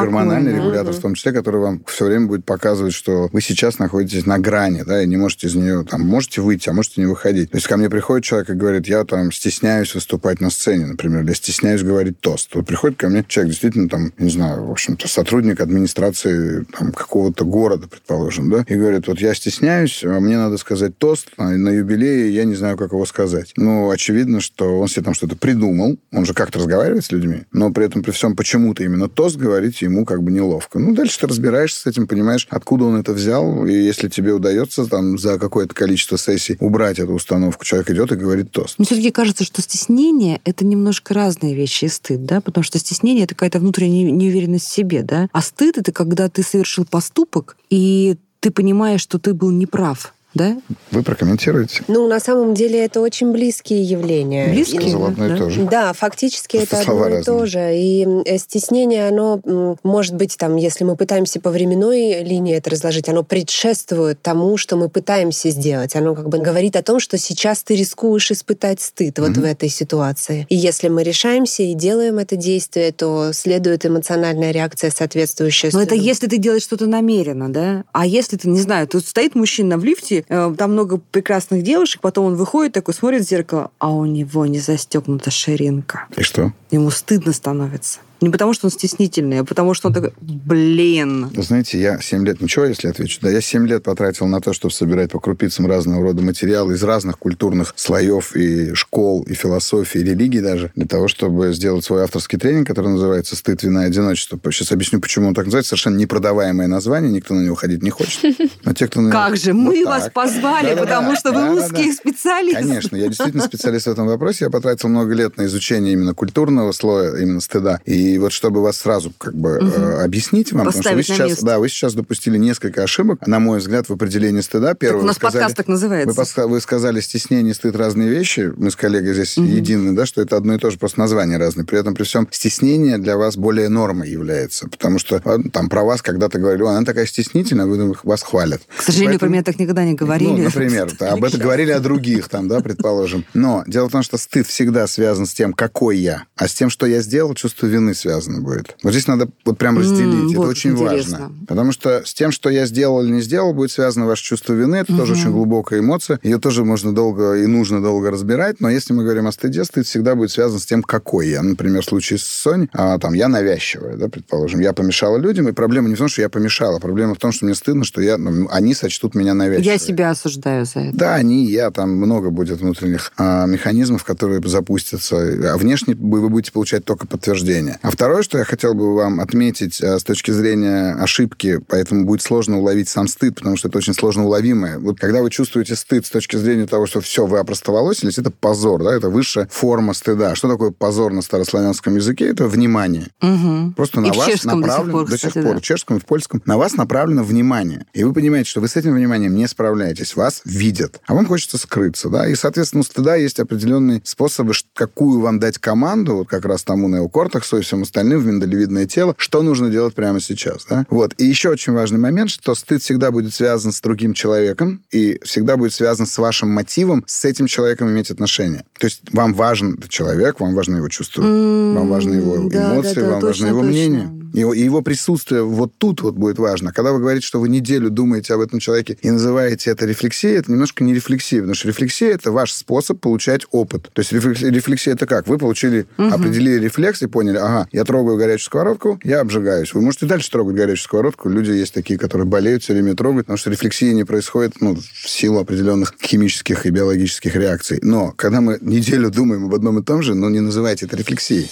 неспокойна. 0.44 0.54
гормональный 0.54 0.54
регулятор, 0.54 0.92
в 0.92 1.00
том 1.00 1.14
числе, 1.14 1.32
который 1.32 1.60
вам 1.60 1.82
все 1.86 2.06
время 2.06 2.26
будет 2.26 2.44
показывать, 2.44 2.94
что 2.94 3.28
вы 3.32 3.40
сейчас 3.40 3.78
находитесь 3.78 4.26
на 4.26 4.38
грани, 4.38 4.82
да, 4.86 5.02
и 5.02 5.06
не 5.06 5.16
можете 5.16 5.46
из 5.46 5.54
нее, 5.54 5.84
там, 5.84 6.02
можете 6.02 6.40
выйти, 6.40 6.68
а 6.68 6.72
можете 6.72 7.00
не 7.00 7.06
выходить. 7.06 7.50
То 7.50 7.56
есть 7.56 7.66
ко 7.66 7.76
мне 7.76 7.90
приходит 7.90 8.24
человек 8.24 8.50
и 8.50 8.54
говорит, 8.54 8.86
я 8.86 9.04
там 9.04 9.32
стесняюсь 9.32 9.94
выступать 9.94 10.40
на 10.40 10.50
сцене, 10.50 10.86
например, 10.86 11.22
или 11.22 11.32
стесняюсь 11.32 11.82
говорить 11.82 12.20
тост. 12.20 12.54
Вот 12.54 12.66
приходит 12.66 12.98
ко 12.98 13.08
мне 13.08 13.24
человек, 13.26 13.52
действительно, 13.52 13.88
там, 13.88 14.12
не 14.18 14.30
знаю, 14.30 14.66
в 14.66 14.70
общем-то, 14.70 15.08
сотрудник 15.08 15.60
администрации 15.60 16.64
там, 16.76 16.92
какого-то 16.92 17.44
города, 17.44 17.88
предположим, 17.88 18.50
да, 18.50 18.64
и 18.66 18.74
говорит, 18.74 19.06
вот 19.08 19.20
я 19.20 19.34
стесняюсь, 19.34 20.04
а 20.04 20.20
мне 20.20 20.36
надо 20.36 20.58
сказать 20.58 20.96
тост 20.98 21.28
а 21.36 21.50
на 21.50 21.70
юбилее, 21.70 22.34
я 22.34 22.44
не 22.44 22.54
знаю, 22.54 22.76
как 22.76 22.92
его 22.92 23.06
сказать. 23.06 23.52
Ну, 23.56 23.90
очевидно, 23.90 24.40
что 24.40 24.80
он 24.80 24.88
себе 24.88 25.02
там 25.02 25.14
что-то 25.14 25.36
придумал, 25.36 25.96
он 26.12 26.26
же 26.26 26.34
как-то 26.34 26.58
разговаривает 26.58 27.04
с 27.04 27.12
людьми, 27.12 27.42
но 27.52 27.70
при 27.70 27.86
этом, 27.86 28.02
при 28.02 28.10
всем, 28.10 28.36
почему-то 28.36 28.84
именно 28.84 29.08
тост 29.08 29.36
говорить 29.36 29.82
ему 29.82 30.04
как 30.04 30.22
бы 30.22 30.30
неловко. 30.34 30.78
Ну, 30.78 30.94
дальше 30.94 31.20
ты 31.20 31.26
разбираешься 31.26 31.80
с 31.80 31.86
этим, 31.86 32.06
понимаешь, 32.06 32.46
откуда 32.50 32.84
он 32.84 32.96
это 32.96 33.12
взял, 33.12 33.64
и 33.64 33.72
если 33.72 34.08
тебе 34.08 34.32
удается 34.32 34.86
там 34.86 35.18
за 35.18 35.38
какое-то 35.38 35.74
количество 35.74 36.18
сессий 36.18 36.56
убрать 36.60 36.98
эту 36.98 37.12
установку, 37.12 37.64
человек 37.64 37.90
идет 37.90 38.12
и 38.12 38.16
говорит 38.16 38.50
тост. 38.50 38.78
Мне 38.78 38.86
все-таки 38.86 39.10
кажется, 39.10 39.44
что 39.44 39.62
стеснение— 39.62 40.40
это 40.44 40.64
немножко 40.64 41.14
разные 41.14 41.54
вещи 41.54 41.86
и 41.86 41.88
стыд, 41.88 42.24
да, 42.24 42.40
потому 42.40 42.64
что 42.64 42.78
стеснение— 42.78 43.24
это 43.24 43.34
какая-то 43.34 43.60
внутренняя 43.60 44.10
неуверенность 44.10 44.66
в 44.66 44.72
себе, 44.72 45.02
да, 45.02 45.28
а 45.32 45.40
стыд— 45.40 45.78
это 45.78 45.92
когда 45.92 46.28
ты 46.28 46.42
совершил 46.42 46.84
поступок, 46.84 47.56
и 47.70 48.16
ты 48.40 48.50
понимаешь, 48.50 49.00
что 49.00 49.18
ты 49.18 49.32
был 49.32 49.50
неправ, 49.50 50.14
да? 50.34 50.56
Вы 50.90 51.02
прокомментируете? 51.02 51.82
Ну, 51.88 52.08
на 52.08 52.20
самом 52.20 52.54
деле, 52.54 52.84
это 52.84 53.00
очень 53.00 53.32
близкие 53.32 53.82
явления. 53.82 54.48
Близкие? 54.52 54.80
И- 54.82 54.90
Сказал 54.90 55.06
одно 55.06 55.26
и 55.26 55.28
да. 55.30 55.36
то 55.36 55.50
же. 55.50 55.62
Да, 55.64 55.92
фактически 55.92 56.56
Просто 56.58 56.76
это 56.76 56.84
слова 56.84 57.04
одно 57.06 57.14
и 57.14 57.18
разные. 57.18 57.38
то 57.38 57.46
же. 57.46 57.76
И 57.76 58.06
э, 58.26 58.38
стеснение, 58.38 59.08
оно 59.08 59.40
может 59.82 60.14
быть, 60.14 60.36
там, 60.36 60.56
если 60.56 60.84
мы 60.84 60.96
пытаемся 60.96 61.40
по 61.40 61.50
временной 61.50 62.22
линии 62.22 62.54
это 62.56 62.70
разложить, 62.70 63.08
оно 63.08 63.22
предшествует 63.22 64.20
тому, 64.22 64.56
что 64.56 64.76
мы 64.76 64.88
пытаемся 64.88 65.50
сделать. 65.50 65.94
Оно 65.96 66.14
как 66.14 66.28
бы 66.28 66.38
говорит 66.38 66.76
о 66.76 66.82
том, 66.82 66.98
что 67.00 67.16
сейчас 67.18 67.62
ты 67.62 67.76
рискуешь 67.76 68.30
испытать 68.30 68.80
стыд 68.80 69.18
вот 69.18 69.36
в 69.36 69.44
этой 69.44 69.68
ситуации. 69.68 70.46
И 70.48 70.56
если 70.56 70.88
мы 70.88 71.02
решаемся 71.02 71.62
и 71.62 71.74
делаем 71.74 72.18
это 72.18 72.36
действие, 72.36 72.92
то 72.92 73.32
следует 73.32 73.86
эмоциональная 73.86 74.50
реакция, 74.50 74.90
соответствующая 74.90 75.70
Но 75.72 75.80
это 75.82 75.94
стыду. 75.94 76.04
если 76.04 76.26
ты 76.26 76.38
делаешь 76.38 76.62
что-то 76.62 76.86
намеренно, 76.86 77.52
да? 77.52 77.84
А 77.92 78.06
если 78.06 78.36
ты, 78.36 78.48
не 78.48 78.60
знаю, 78.60 78.88
тут 78.88 79.06
стоит 79.06 79.34
мужчина 79.34 79.78
в 79.78 79.84
лифте, 79.84 80.23
э, 80.28 80.54
там 80.56 80.72
много 80.72 80.98
прекрасных 81.10 81.62
девушек, 81.62 82.00
потом 82.00 82.26
он 82.26 82.36
выходит 82.36 82.72
такой, 82.72 82.94
смотрит 82.94 83.22
в 83.22 83.28
зеркало, 83.28 83.70
а 83.78 83.90
у 83.90 84.04
него 84.04 84.46
не 84.46 84.58
застегнута 84.58 85.30
ширинка. 85.30 86.06
И 86.16 86.22
что? 86.22 86.52
Ему 86.70 86.90
стыдно 86.90 87.32
становится. 87.32 88.00
Не 88.20 88.30
потому, 88.30 88.54
что 88.54 88.66
он 88.68 88.70
стеснительный, 88.70 89.40
а 89.40 89.44
потому, 89.44 89.74
что 89.74 89.88
он 89.88 89.94
такой, 89.94 90.12
блин. 90.20 91.30
Знаете, 91.36 91.78
я 91.80 92.00
7 92.00 92.24
лет, 92.24 92.40
ничего, 92.40 92.64
если 92.64 92.88
отвечу, 92.88 93.18
да, 93.20 93.30
я 93.30 93.40
7 93.40 93.66
лет 93.66 93.82
потратил 93.82 94.26
на 94.26 94.40
то, 94.40 94.52
чтобы 94.52 94.72
собирать 94.72 95.10
по 95.10 95.20
крупицам 95.20 95.66
разного 95.66 96.02
рода 96.02 96.22
материалы 96.22 96.74
из 96.74 96.82
разных 96.82 97.18
культурных 97.18 97.74
слоев 97.76 98.34
и 98.36 98.72
школ, 98.74 99.22
и 99.24 99.34
философии, 99.34 100.00
и 100.00 100.04
религий 100.04 100.40
даже, 100.40 100.70
для 100.74 100.86
того, 100.86 101.08
чтобы 101.08 101.52
сделать 101.52 101.84
свой 101.84 102.02
авторский 102.04 102.38
тренинг, 102.38 102.66
который 102.66 102.88
называется 102.92 103.36
«Стыд, 103.36 103.62
вина 103.62 103.82
одиночество». 103.82 104.38
Сейчас 104.50 104.72
объясню, 104.72 105.00
почему 105.00 105.28
он 105.28 105.34
так 105.34 105.46
называется. 105.46 105.70
Совершенно 105.70 105.96
непродаваемое 105.96 106.66
название, 106.68 107.10
никто 107.10 107.34
на 107.34 107.42
него 107.44 107.56
ходить 107.56 107.82
не 107.82 107.90
хочет. 107.90 108.36
Но 108.64 108.72
те, 108.72 108.86
кто 108.86 109.00
на 109.00 109.08
него- 109.08 109.12
Как 109.12 109.36
же, 109.36 109.52
мы 109.52 109.84
вас 109.84 110.08
позвали, 110.12 110.74
потому 110.78 111.16
что 111.16 111.32
вы 111.32 111.40
Да-да-да. 111.40 111.64
узкий 111.66 111.92
специалист. 111.92 112.56
Конечно, 112.58 112.96
я 112.96 113.08
действительно 113.08 113.42
специалист 113.44 113.86
в 113.86 113.90
этом 113.90 114.06
вопросе. 114.06 114.44
Я 114.46 114.50
потратил 114.50 114.88
много 114.88 115.12
лет 115.14 115.36
на 115.36 115.46
изучение 115.46 115.92
именно 115.92 116.14
культурного 116.14 116.72
слоя, 116.72 117.16
именно 117.16 117.40
стыда. 117.40 117.80
И 117.84 118.03
И 118.04 118.18
вот 118.18 118.32
чтобы 118.32 118.62
вас 118.62 118.76
сразу 118.76 119.12
как 119.16 119.34
бы 119.34 119.58
угу. 119.58 120.02
объяснить 120.02 120.52
вам, 120.52 120.66
Поставить 120.66 120.84
потому 120.84 121.02
что 121.02 121.24
вы 121.24 121.28
сейчас, 121.28 121.42
да, 121.42 121.58
вы 121.58 121.68
сейчас 121.68 121.94
допустили 121.94 122.36
несколько 122.36 122.82
ошибок, 122.82 123.26
на 123.26 123.38
мой 123.38 123.58
взгляд, 123.58 123.88
в 123.88 123.92
определении 123.92 124.42
стыда. 124.42 124.74
Первое, 124.74 125.00
так 125.00 125.04
у 125.04 125.06
нас 125.06 125.16
сказали, 125.16 125.42
подкаст 125.42 125.56
так 125.56 125.68
называется. 125.68 126.42
Вы, 126.42 126.48
вы 126.48 126.60
сказали 126.60 127.00
стеснение 127.00 127.54
стыд 127.54 127.76
разные 127.76 128.08
вещи. 128.08 128.52
Мы 128.56 128.70
с 128.70 128.76
коллегой 128.76 129.14
здесь 129.14 129.38
угу. 129.38 129.46
едины, 129.46 129.92
да, 129.92 130.04
что 130.06 130.20
это 130.20 130.36
одно 130.36 130.54
и 130.54 130.58
то 130.58 130.70
же, 130.70 130.78
просто 130.78 131.00
название 131.00 131.38
разные. 131.38 131.64
При 131.64 131.78
этом, 131.78 131.94
при 131.94 132.04
всем, 132.04 132.28
стеснение 132.30 132.98
для 132.98 133.16
вас 133.16 133.36
более 133.36 133.68
нормой 133.68 134.10
является. 134.10 134.68
Потому 134.68 134.98
что 134.98 135.20
там 135.20 135.68
про 135.68 135.82
вас 135.82 136.02
когда-то 136.02 136.38
говорили, 136.38 136.64
она 136.64 136.84
такая 136.84 137.06
стеснительная, 137.06 137.66
вы 137.66 137.94
вас 138.02 138.22
хвалят. 138.22 138.60
К 138.76 138.82
сожалению, 138.82 139.14
Поэтому, 139.14 139.30
про 139.30 139.32
меня 139.32 139.42
так 139.42 139.58
никогда 139.58 139.84
не 139.84 139.94
говорили. 139.94 140.30
Ну, 140.30 140.38
например, 140.44 140.90
об 141.00 141.24
этом 141.24 141.40
говорили 141.40 141.70
о 141.70 141.80
других, 141.80 142.28
там, 142.28 142.48
да, 142.48 142.60
предположим. 142.60 143.24
Но 143.34 143.64
дело 143.66 143.88
в 143.88 143.92
том, 143.92 144.02
что 144.02 144.18
стыд 144.18 144.46
всегда 144.46 144.86
связан 144.86 145.26
с 145.26 145.32
тем, 145.34 145.52
какой 145.52 145.98
я, 145.98 146.24
а 146.36 146.48
с 146.48 146.54
тем, 146.54 146.70
что 146.70 146.86
я 146.86 147.00
сделал, 147.00 147.34
чувство 147.34 147.66
вины 147.66 147.93
связано 147.94 148.40
будет. 148.40 148.76
Вот 148.82 148.92
здесь 148.92 149.06
надо 149.06 149.28
вот 149.44 149.58
прям 149.58 149.78
разделить. 149.78 150.32
это 150.32 150.40
очень 150.40 150.70
интересно. 150.70 151.18
важно. 151.18 151.46
Потому 151.46 151.72
что 151.72 152.02
с 152.04 152.14
тем, 152.14 152.30
что 152.30 152.50
я 152.50 152.66
сделал 152.66 153.02
или 153.02 153.10
не 153.10 153.20
сделал, 153.20 153.52
будет 153.54 153.70
связано 153.70 154.06
ваше 154.06 154.24
чувство 154.24 154.52
вины. 154.52 154.76
Это 154.76 154.96
тоже 154.96 155.12
очень 155.14 155.30
глубокая 155.30 155.80
эмоция. 155.80 156.18
Ее 156.22 156.38
тоже 156.38 156.64
можно 156.64 156.94
долго 156.94 157.34
и 157.34 157.46
нужно 157.46 157.82
долго 157.82 158.10
разбирать. 158.10 158.60
Но 158.60 158.68
если 158.68 158.92
мы 158.92 159.04
говорим 159.04 159.26
о 159.26 159.32
стыде, 159.32 159.64
стыд 159.64 159.86
всегда 159.86 160.14
будет 160.14 160.30
связан 160.30 160.58
с 160.58 160.66
тем, 160.66 160.82
какой 160.82 161.28
я. 161.28 161.42
Например, 161.42 161.82
в 161.82 161.84
случае 161.84 162.18
с 162.18 162.24
Соней, 162.24 162.68
а, 162.72 162.98
там, 162.98 163.14
я 163.14 163.28
навязчивая, 163.28 163.96
да, 163.96 164.08
предположим. 164.08 164.60
Я 164.60 164.72
помешала 164.72 165.16
людям, 165.16 165.48
и 165.48 165.52
проблема 165.52 165.88
не 165.88 165.94
в 165.94 165.98
том, 165.98 166.08
что 166.08 166.22
я 166.22 166.28
помешала. 166.28 166.78
Проблема 166.78 167.14
в 167.14 167.18
том, 167.18 167.32
что 167.32 167.44
мне 167.44 167.54
стыдно, 167.54 167.84
что 167.84 168.00
я, 168.00 168.18
ну, 168.18 168.48
они 168.50 168.74
сочтут 168.74 169.14
меня 169.14 169.34
навязчивой. 169.34 169.72
Я 169.72 169.78
себя 169.78 170.10
осуждаю 170.10 170.64
за 170.64 170.80
это. 170.80 170.96
Да, 170.96 171.14
они, 171.14 171.46
я, 171.46 171.70
там 171.70 171.90
много 171.90 172.30
будет 172.30 172.60
внутренних 172.60 173.12
а, 173.16 173.46
механизмов, 173.46 174.04
которые 174.04 174.40
запустятся. 174.46 175.16
А 175.52 175.56
внешне 175.56 175.94
вы 175.94 176.28
будете 176.28 176.52
получать 176.52 176.84
только 176.84 177.06
подтверждение. 177.06 177.78
А 177.84 177.90
второе, 177.90 178.22
что 178.22 178.38
я 178.38 178.44
хотел 178.44 178.72
бы 178.72 178.94
вам 178.94 179.20
отметить 179.20 179.78
а, 179.82 179.98
с 179.98 180.04
точки 180.04 180.30
зрения 180.30 180.94
ошибки, 180.94 181.60
поэтому 181.68 182.06
будет 182.06 182.22
сложно 182.22 182.56
уловить 182.56 182.88
сам 182.88 183.06
стыд, 183.08 183.34
потому 183.34 183.58
что 183.58 183.68
это 183.68 183.76
очень 183.76 183.92
сложно 183.92 184.24
уловимое. 184.24 184.78
Вот 184.78 184.98
когда 184.98 185.20
вы 185.20 185.28
чувствуете 185.28 185.76
стыд 185.76 186.06
с 186.06 186.08
точки 186.08 186.36
зрения 186.36 186.66
того, 186.66 186.86
что 186.86 187.02
все, 187.02 187.26
вы 187.26 187.38
опростоволосились, 187.38 188.16
это 188.16 188.30
позор, 188.30 188.82
да, 188.82 188.96
это 188.96 189.10
высшая 189.10 189.48
форма 189.52 189.92
стыда. 189.92 190.34
Что 190.34 190.48
такое 190.48 190.70
позор 190.70 191.12
на 191.12 191.20
старославянском 191.20 191.96
языке? 191.96 192.26
Это 192.30 192.48
внимание. 192.48 193.08
Угу. 193.20 193.74
Просто 193.76 194.00
и 194.00 194.04
на 194.04 194.14
вас 194.14 194.44
направлено... 194.44 194.64
До 194.64 194.78
сих 194.78 194.90
пор, 194.90 195.08
до 195.10 195.18
сих 195.18 195.32
пор 195.34 195.52
да. 195.52 195.58
в 195.58 195.60
чешском 195.60 195.96
и 195.98 196.00
в 196.00 196.06
польском. 196.06 196.42
На 196.46 196.56
вас 196.56 196.76
направлено 196.76 197.22
внимание. 197.22 197.84
И 197.92 198.02
вы 198.02 198.14
понимаете, 198.14 198.48
что 198.48 198.62
вы 198.62 198.68
с 198.68 198.76
этим 198.76 198.94
вниманием 198.94 199.34
не 199.34 199.46
справляетесь. 199.46 200.16
Вас 200.16 200.40
видят. 200.46 201.02
А 201.06 201.12
вам 201.12 201.26
хочется 201.26 201.58
скрыться, 201.58 202.08
да? 202.08 202.26
И, 202.28 202.34
соответственно, 202.34 202.80
у 202.80 202.84
стыда 202.84 203.16
есть 203.16 203.40
определенные 203.40 204.00
способы, 204.04 204.54
какую 204.72 205.20
вам 205.20 205.38
дать 205.38 205.58
команду, 205.58 206.16
вот 206.16 206.28
как 206.28 206.46
раз 206.46 206.64
тому 206.64 206.88
неокортексу 206.88 207.58
и 207.58 207.62
всем 207.74 207.82
остальным 207.82 208.20
в 208.20 208.26
миндалевидное 208.26 208.86
тело, 208.86 209.14
что 209.18 209.42
нужно 209.42 209.68
делать 209.68 209.94
прямо 209.94 210.20
сейчас, 210.20 210.64
да? 210.68 210.86
Вот. 210.90 211.14
И 211.18 211.24
еще 211.24 211.48
очень 211.48 211.72
важный 211.72 211.98
момент, 211.98 212.30
что 212.30 212.54
стыд 212.54 212.82
всегда 212.82 213.10
будет 213.10 213.34
связан 213.34 213.72
с 213.72 213.80
другим 213.80 214.14
человеком 214.14 214.82
и 214.92 215.18
всегда 215.24 215.56
будет 215.56 215.72
связан 215.72 216.06
с 216.06 216.16
вашим 216.18 216.50
мотивом 216.50 217.04
с 217.06 217.24
этим 217.24 217.46
человеком 217.46 217.88
иметь 217.90 218.10
отношения. 218.10 218.64
То 218.78 218.86
есть 218.86 219.02
вам 219.12 219.34
важен 219.34 219.82
человек, 219.88 220.40
вам 220.40 220.54
важно 220.54 220.76
его 220.76 220.88
чувство, 220.88 221.22
mm, 221.22 221.74
вам 221.74 221.88
важны 221.88 222.14
его 222.14 222.48
да, 222.48 222.74
эмоции, 222.74 222.94
да, 222.94 223.00
да, 223.00 223.10
вам 223.10 223.20
точно, 223.20 223.26
важно 223.26 223.46
его 223.46 223.60
точно. 223.60 223.70
мнение. 223.70 224.24
Его, 224.34 224.52
и 224.52 224.60
его 224.60 224.82
присутствие 224.82 225.44
вот 225.44 225.78
тут 225.78 226.02
вот 226.02 226.16
будет 226.16 226.38
важно. 226.38 226.72
Когда 226.72 226.92
вы 226.92 226.98
говорите, 226.98 227.24
что 227.24 227.38
вы 227.38 227.48
неделю 227.48 227.88
думаете 227.88 228.34
об 228.34 228.40
этом 228.40 228.58
человеке 228.58 228.98
и 229.00 229.10
называете 229.10 229.70
это 229.70 229.86
рефлексией, 229.86 230.36
это 230.36 230.50
немножко 230.50 230.82
не 230.82 230.92
рефлексия, 230.92 231.38
потому 231.38 231.54
что 231.54 231.68
рефлексия– 231.68 232.10
это 232.14 232.32
ваш 232.32 232.52
способ 232.52 232.98
получать 232.98 233.42
опыт. 233.52 233.90
То 233.92 234.00
есть 234.00 234.12
рефлексия– 234.12 234.94
это 234.94 235.06
как? 235.06 235.28
Вы 235.28 235.38
получили, 235.38 235.86
угу. 235.96 236.08
определили 236.08 236.64
рефлекс 236.64 237.02
и 237.02 237.06
поняли, 237.06 237.36
ага, 237.36 237.63
я 237.72 237.84
трогаю 237.84 238.16
горячую 238.16 238.46
сковородку, 238.46 239.00
я 239.04 239.20
обжигаюсь. 239.20 239.74
Вы 239.74 239.82
можете 239.82 240.06
дальше 240.06 240.30
трогать 240.30 240.56
горячую 240.56 240.84
сковородку. 240.84 241.28
Люди 241.28 241.50
есть 241.50 241.74
такие, 241.74 241.98
которые 241.98 242.26
болеют, 242.26 242.62
все 242.62 242.72
время 242.72 242.94
трогают, 242.94 243.26
потому 243.26 243.38
что 243.38 243.50
рефлексия 243.50 243.92
не 243.92 244.04
происходит 244.04 244.60
ну, 244.60 244.76
в 244.76 245.08
силу 245.08 245.40
определенных 245.40 245.94
химических 246.00 246.66
и 246.66 246.70
биологических 246.70 247.34
реакций. 247.36 247.78
Но 247.82 248.12
когда 248.12 248.40
мы 248.40 248.58
неделю 248.60 249.10
думаем 249.10 249.46
об 249.46 249.54
одном 249.54 249.78
и 249.78 249.82
том 249.82 250.02
же, 250.02 250.14
ну, 250.14 250.28
не 250.28 250.40
называйте 250.40 250.86
это 250.86 250.96
рефлексией. 250.96 251.50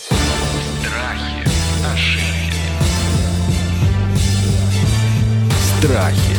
Страхи. 5.78 6.36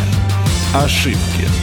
Ошибки. 0.74 1.62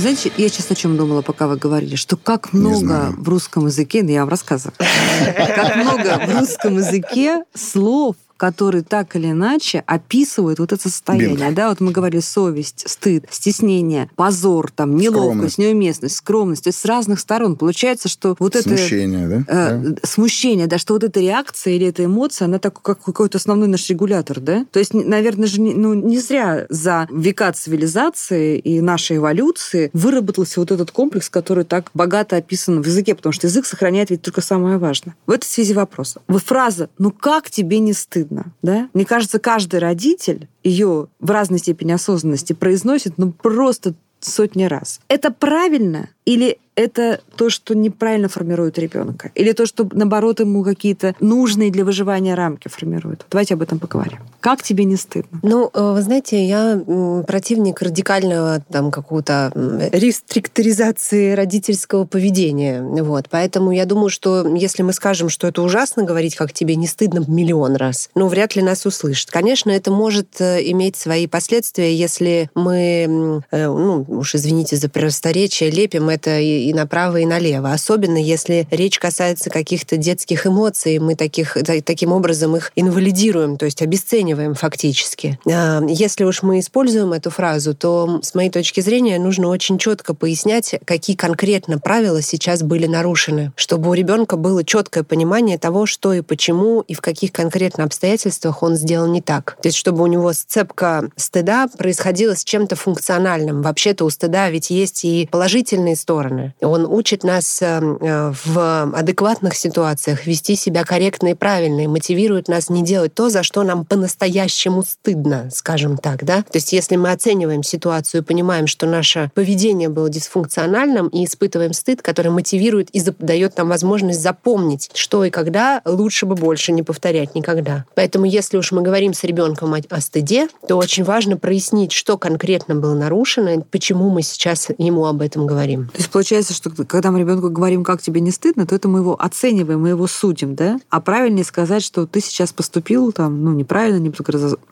Знаете, 0.00 0.32
я 0.38 0.48
сейчас 0.48 0.70
о 0.70 0.74
чем 0.74 0.96
думала, 0.96 1.20
пока 1.20 1.46
вы 1.46 1.56
говорили, 1.56 1.94
что 1.94 2.16
как 2.16 2.54
много 2.54 3.12
в 3.18 3.28
русском 3.28 3.66
языке, 3.66 4.02
ну 4.02 4.08
я 4.08 4.20
вам 4.20 4.30
рассказываю, 4.30 4.72
как 4.78 5.76
много 5.76 6.26
в 6.26 6.38
русском 6.40 6.78
языке 6.78 7.44
слов, 7.54 8.16
которые 8.40 8.82
так 8.82 9.16
или 9.16 9.32
иначе 9.32 9.84
описывают 9.86 10.60
вот 10.60 10.72
это 10.72 10.88
состояние. 10.88 11.36
Бинго. 11.36 11.52
Да, 11.52 11.68
вот 11.68 11.80
мы 11.80 11.92
говорили 11.92 12.20
совесть, 12.20 12.88
стыд, 12.88 13.26
стеснение, 13.30 14.08
позор, 14.16 14.70
там, 14.70 14.96
неловкость, 14.96 15.26
скромность. 15.26 15.58
неуместность, 15.58 16.16
скромность. 16.16 16.64
То 16.64 16.68
есть 16.68 16.78
с 16.78 16.86
разных 16.86 17.20
сторон. 17.20 17.56
Получается, 17.56 18.08
что 18.08 18.36
вот 18.38 18.56
это... 18.56 18.66
Смущение, 18.66 19.28
да? 19.28 19.44
Э, 19.46 19.76
да? 19.76 19.96
Смущение, 20.04 20.66
да, 20.68 20.78
что 20.78 20.94
вот 20.94 21.04
эта 21.04 21.20
реакция 21.20 21.74
или 21.74 21.86
эта 21.86 22.06
эмоция, 22.06 22.46
она 22.46 22.58
такой, 22.58 22.80
как 22.82 23.04
какой-то 23.04 23.36
основной 23.36 23.68
наш 23.68 23.90
регулятор, 23.90 24.40
да? 24.40 24.64
То 24.72 24.78
есть, 24.78 24.94
наверное 24.94 25.46
же, 25.46 25.60
ну, 25.60 25.92
не 25.92 26.18
зря 26.18 26.64
за 26.70 27.08
века 27.12 27.52
цивилизации 27.52 28.58
и 28.58 28.80
нашей 28.80 29.18
эволюции 29.18 29.90
выработался 29.92 30.60
вот 30.60 30.70
этот 30.70 30.92
комплекс, 30.92 31.28
который 31.28 31.64
так 31.64 31.90
богато 31.92 32.36
описан 32.36 32.80
в 32.80 32.86
языке, 32.86 33.14
потому 33.14 33.34
что 33.34 33.48
язык 33.48 33.66
сохраняет 33.66 34.08
ведь 34.08 34.22
только 34.22 34.40
самое 34.40 34.78
важное. 34.78 35.14
В 35.26 35.30
этой 35.30 35.44
связи 35.44 35.74
вопрос. 35.74 36.16
Фраза 36.26 36.88
«ну 36.96 37.10
как 37.10 37.50
тебе 37.50 37.80
не 37.80 37.92
стыдно?» 37.92 38.29
Стыдно, 38.30 38.52
да? 38.62 38.88
Мне 38.94 39.04
кажется, 39.04 39.38
каждый 39.38 39.80
родитель 39.80 40.48
ее 40.62 41.08
в 41.18 41.30
разной 41.30 41.58
степени 41.58 41.92
осознанности 41.92 42.52
произносит, 42.52 43.14
ну, 43.18 43.32
просто 43.32 43.94
сотни 44.20 44.64
раз. 44.64 45.00
Это 45.08 45.30
правильно 45.30 46.10
или 46.30 46.58
это 46.76 47.20
то, 47.36 47.50
что 47.50 47.74
неправильно 47.74 48.28
формирует 48.28 48.78
ребенка? 48.78 49.30
Или 49.34 49.52
то, 49.52 49.66
что, 49.66 49.88
наоборот, 49.92 50.40
ему 50.40 50.64
какие-то 50.64 51.14
нужные 51.20 51.70
для 51.70 51.84
выживания 51.84 52.34
рамки 52.34 52.68
формирует? 52.68 53.26
Давайте 53.30 53.54
об 53.54 53.62
этом 53.62 53.78
поговорим. 53.78 54.20
Как 54.40 54.62
тебе 54.62 54.84
не 54.84 54.96
стыдно? 54.96 55.40
Ну, 55.42 55.70
э, 55.72 55.92
вы 55.92 56.00
знаете, 56.02 56.42
я 56.44 56.80
противник 57.26 57.82
радикального 57.82 58.62
там 58.70 58.90
какого-то 58.90 59.52
рестриктуризации 59.92 61.32
родительского 61.32 62.04
поведения. 62.04 62.82
Вот. 62.82 63.26
Поэтому 63.30 63.72
я 63.72 63.84
думаю, 63.84 64.08
что 64.08 64.46
если 64.54 64.82
мы 64.82 64.92
скажем, 64.92 65.28
что 65.28 65.48
это 65.48 65.62
ужасно 65.62 66.04
говорить, 66.04 66.36
как 66.36 66.52
тебе 66.52 66.76
не 66.76 66.86
стыдно 66.86 67.24
миллион 67.26 67.76
раз, 67.76 68.08
ну, 68.14 68.28
вряд 68.28 68.56
ли 68.56 68.62
нас 68.62 68.86
услышат. 68.86 69.30
Конечно, 69.30 69.70
это 69.70 69.90
может 69.90 70.40
э, 70.40 70.60
иметь 70.70 70.96
свои 70.96 71.26
последствия, 71.26 71.94
если 71.94 72.48
мы, 72.54 73.42
э, 73.50 73.66
ну, 73.66 74.04
уж 74.08 74.34
извините 74.34 74.76
за 74.76 74.88
просторечие, 74.88 75.70
лепим 75.70 76.08
это 76.08 76.19
и 76.26 76.70
и 76.70 76.74
направо, 76.74 77.18
и 77.18 77.26
налево. 77.26 77.72
Особенно 77.72 78.16
если 78.16 78.66
речь 78.70 78.98
касается 78.98 79.50
каких-то 79.50 79.96
детских 79.96 80.46
эмоций, 80.46 80.98
мы 80.98 81.14
таких, 81.14 81.56
таким 81.84 82.12
образом 82.12 82.56
их 82.56 82.72
инвалидируем, 82.76 83.56
то 83.56 83.64
есть 83.64 83.82
обесцениваем 83.82 84.54
фактически. 84.54 85.38
А, 85.46 85.82
если 85.86 86.24
уж 86.24 86.42
мы 86.42 86.60
используем 86.60 87.12
эту 87.12 87.30
фразу, 87.30 87.74
то, 87.74 88.20
с 88.22 88.34
моей 88.34 88.50
точки 88.50 88.80
зрения, 88.80 89.18
нужно 89.18 89.48
очень 89.48 89.78
четко 89.78 90.14
пояснять, 90.14 90.76
какие 90.84 91.16
конкретно 91.16 91.78
правила 91.78 92.22
сейчас 92.22 92.62
были 92.62 92.86
нарушены, 92.86 93.52
чтобы 93.56 93.90
у 93.90 93.94
ребенка 93.94 94.36
было 94.36 94.64
четкое 94.64 95.04
понимание 95.04 95.58
того, 95.58 95.86
что 95.86 96.12
и 96.12 96.20
почему, 96.20 96.80
и 96.82 96.94
в 96.94 97.00
каких 97.00 97.32
конкретно 97.32 97.84
обстоятельствах 97.84 98.62
он 98.62 98.76
сделал 98.76 99.08
не 99.08 99.20
так. 99.20 99.56
То 99.62 99.68
есть, 99.68 99.78
чтобы 99.78 100.02
у 100.02 100.06
него 100.06 100.32
сцепка 100.32 101.10
стыда 101.16 101.68
происходила 101.76 102.34
с 102.34 102.44
чем-то 102.44 102.76
функциональным. 102.76 103.62
Вообще-то 103.62 104.04
у 104.04 104.10
стыда 104.10 104.50
ведь 104.50 104.70
есть 104.70 105.04
и 105.04 105.28
положительные 105.30 105.96
стороны. 106.00 106.54
Он 106.60 106.86
учит 106.86 107.24
нас 107.24 107.60
эм, 107.62 107.96
э, 108.00 108.32
в 108.44 108.92
адекватных 108.94 109.54
ситуациях 109.54 110.26
вести 110.26 110.56
себя 110.56 110.84
корректно 110.84 111.28
и 111.28 111.34
правильно, 111.34 111.84
и 111.84 111.86
мотивирует 111.86 112.48
нас 112.48 112.70
не 112.70 112.82
делать 112.82 113.14
то, 113.14 113.28
за 113.28 113.42
что 113.42 113.62
нам 113.62 113.84
по-настоящему 113.84 114.82
стыдно, 114.82 115.50
скажем 115.52 115.98
так, 115.98 116.24
да. 116.24 116.42
То 116.42 116.56
есть 116.56 116.72
если 116.72 116.96
мы 116.96 117.12
оцениваем 117.12 117.62
ситуацию 117.62 118.22
и 118.22 118.24
понимаем, 118.24 118.66
что 118.66 118.86
наше 118.86 119.30
поведение 119.34 119.88
было 119.88 120.08
дисфункциональным, 120.08 121.08
и 121.08 121.24
испытываем 121.24 121.72
стыд, 121.72 122.02
который 122.02 122.30
мотивирует 122.30 122.90
и 122.90 123.02
дает 123.18 123.56
нам 123.56 123.68
возможность 123.68 124.20
запомнить, 124.20 124.90
что 124.94 125.24
и 125.24 125.30
когда, 125.30 125.82
лучше 125.84 126.26
бы 126.26 126.34
больше 126.34 126.72
не 126.72 126.82
повторять 126.82 127.34
никогда. 127.34 127.84
Поэтому 127.94 128.24
если 128.24 128.56
уж 128.56 128.72
мы 128.72 128.82
говорим 128.82 129.14
с 129.14 129.24
ребенком 129.24 129.74
о, 129.74 129.80
о 129.90 130.00
стыде, 130.00 130.48
то 130.66 130.76
очень 130.76 131.04
важно 131.04 131.36
прояснить, 131.36 131.92
что 131.92 132.16
конкретно 132.16 132.74
было 132.74 132.94
нарушено, 132.94 133.62
почему 133.70 134.10
мы 134.10 134.22
сейчас 134.22 134.68
ему 134.78 135.06
об 135.06 135.20
этом 135.20 135.46
говорим. 135.46 135.89
То 135.92 135.98
есть 135.98 136.10
получается, 136.10 136.54
что 136.54 136.70
когда 136.70 137.10
мы 137.10 137.20
ребенку 137.20 137.50
говорим, 137.50 137.84
как 137.84 138.02
тебе 138.02 138.20
не 138.20 138.30
стыдно, 138.30 138.66
то 138.66 138.74
это 138.74 138.88
мы 138.88 139.00
его 139.00 139.20
оцениваем, 139.20 139.80
мы 139.80 139.90
его 139.90 140.06
судим, 140.06 140.54
да? 140.54 140.80
А 140.88 141.00
правильнее 141.00 141.44
сказать, 141.44 141.82
что 141.82 142.06
ты 142.06 142.20
сейчас 142.20 142.52
поступил 142.52 143.12
там, 143.12 143.42
ну, 143.44 143.52
неправильно, 143.52 143.98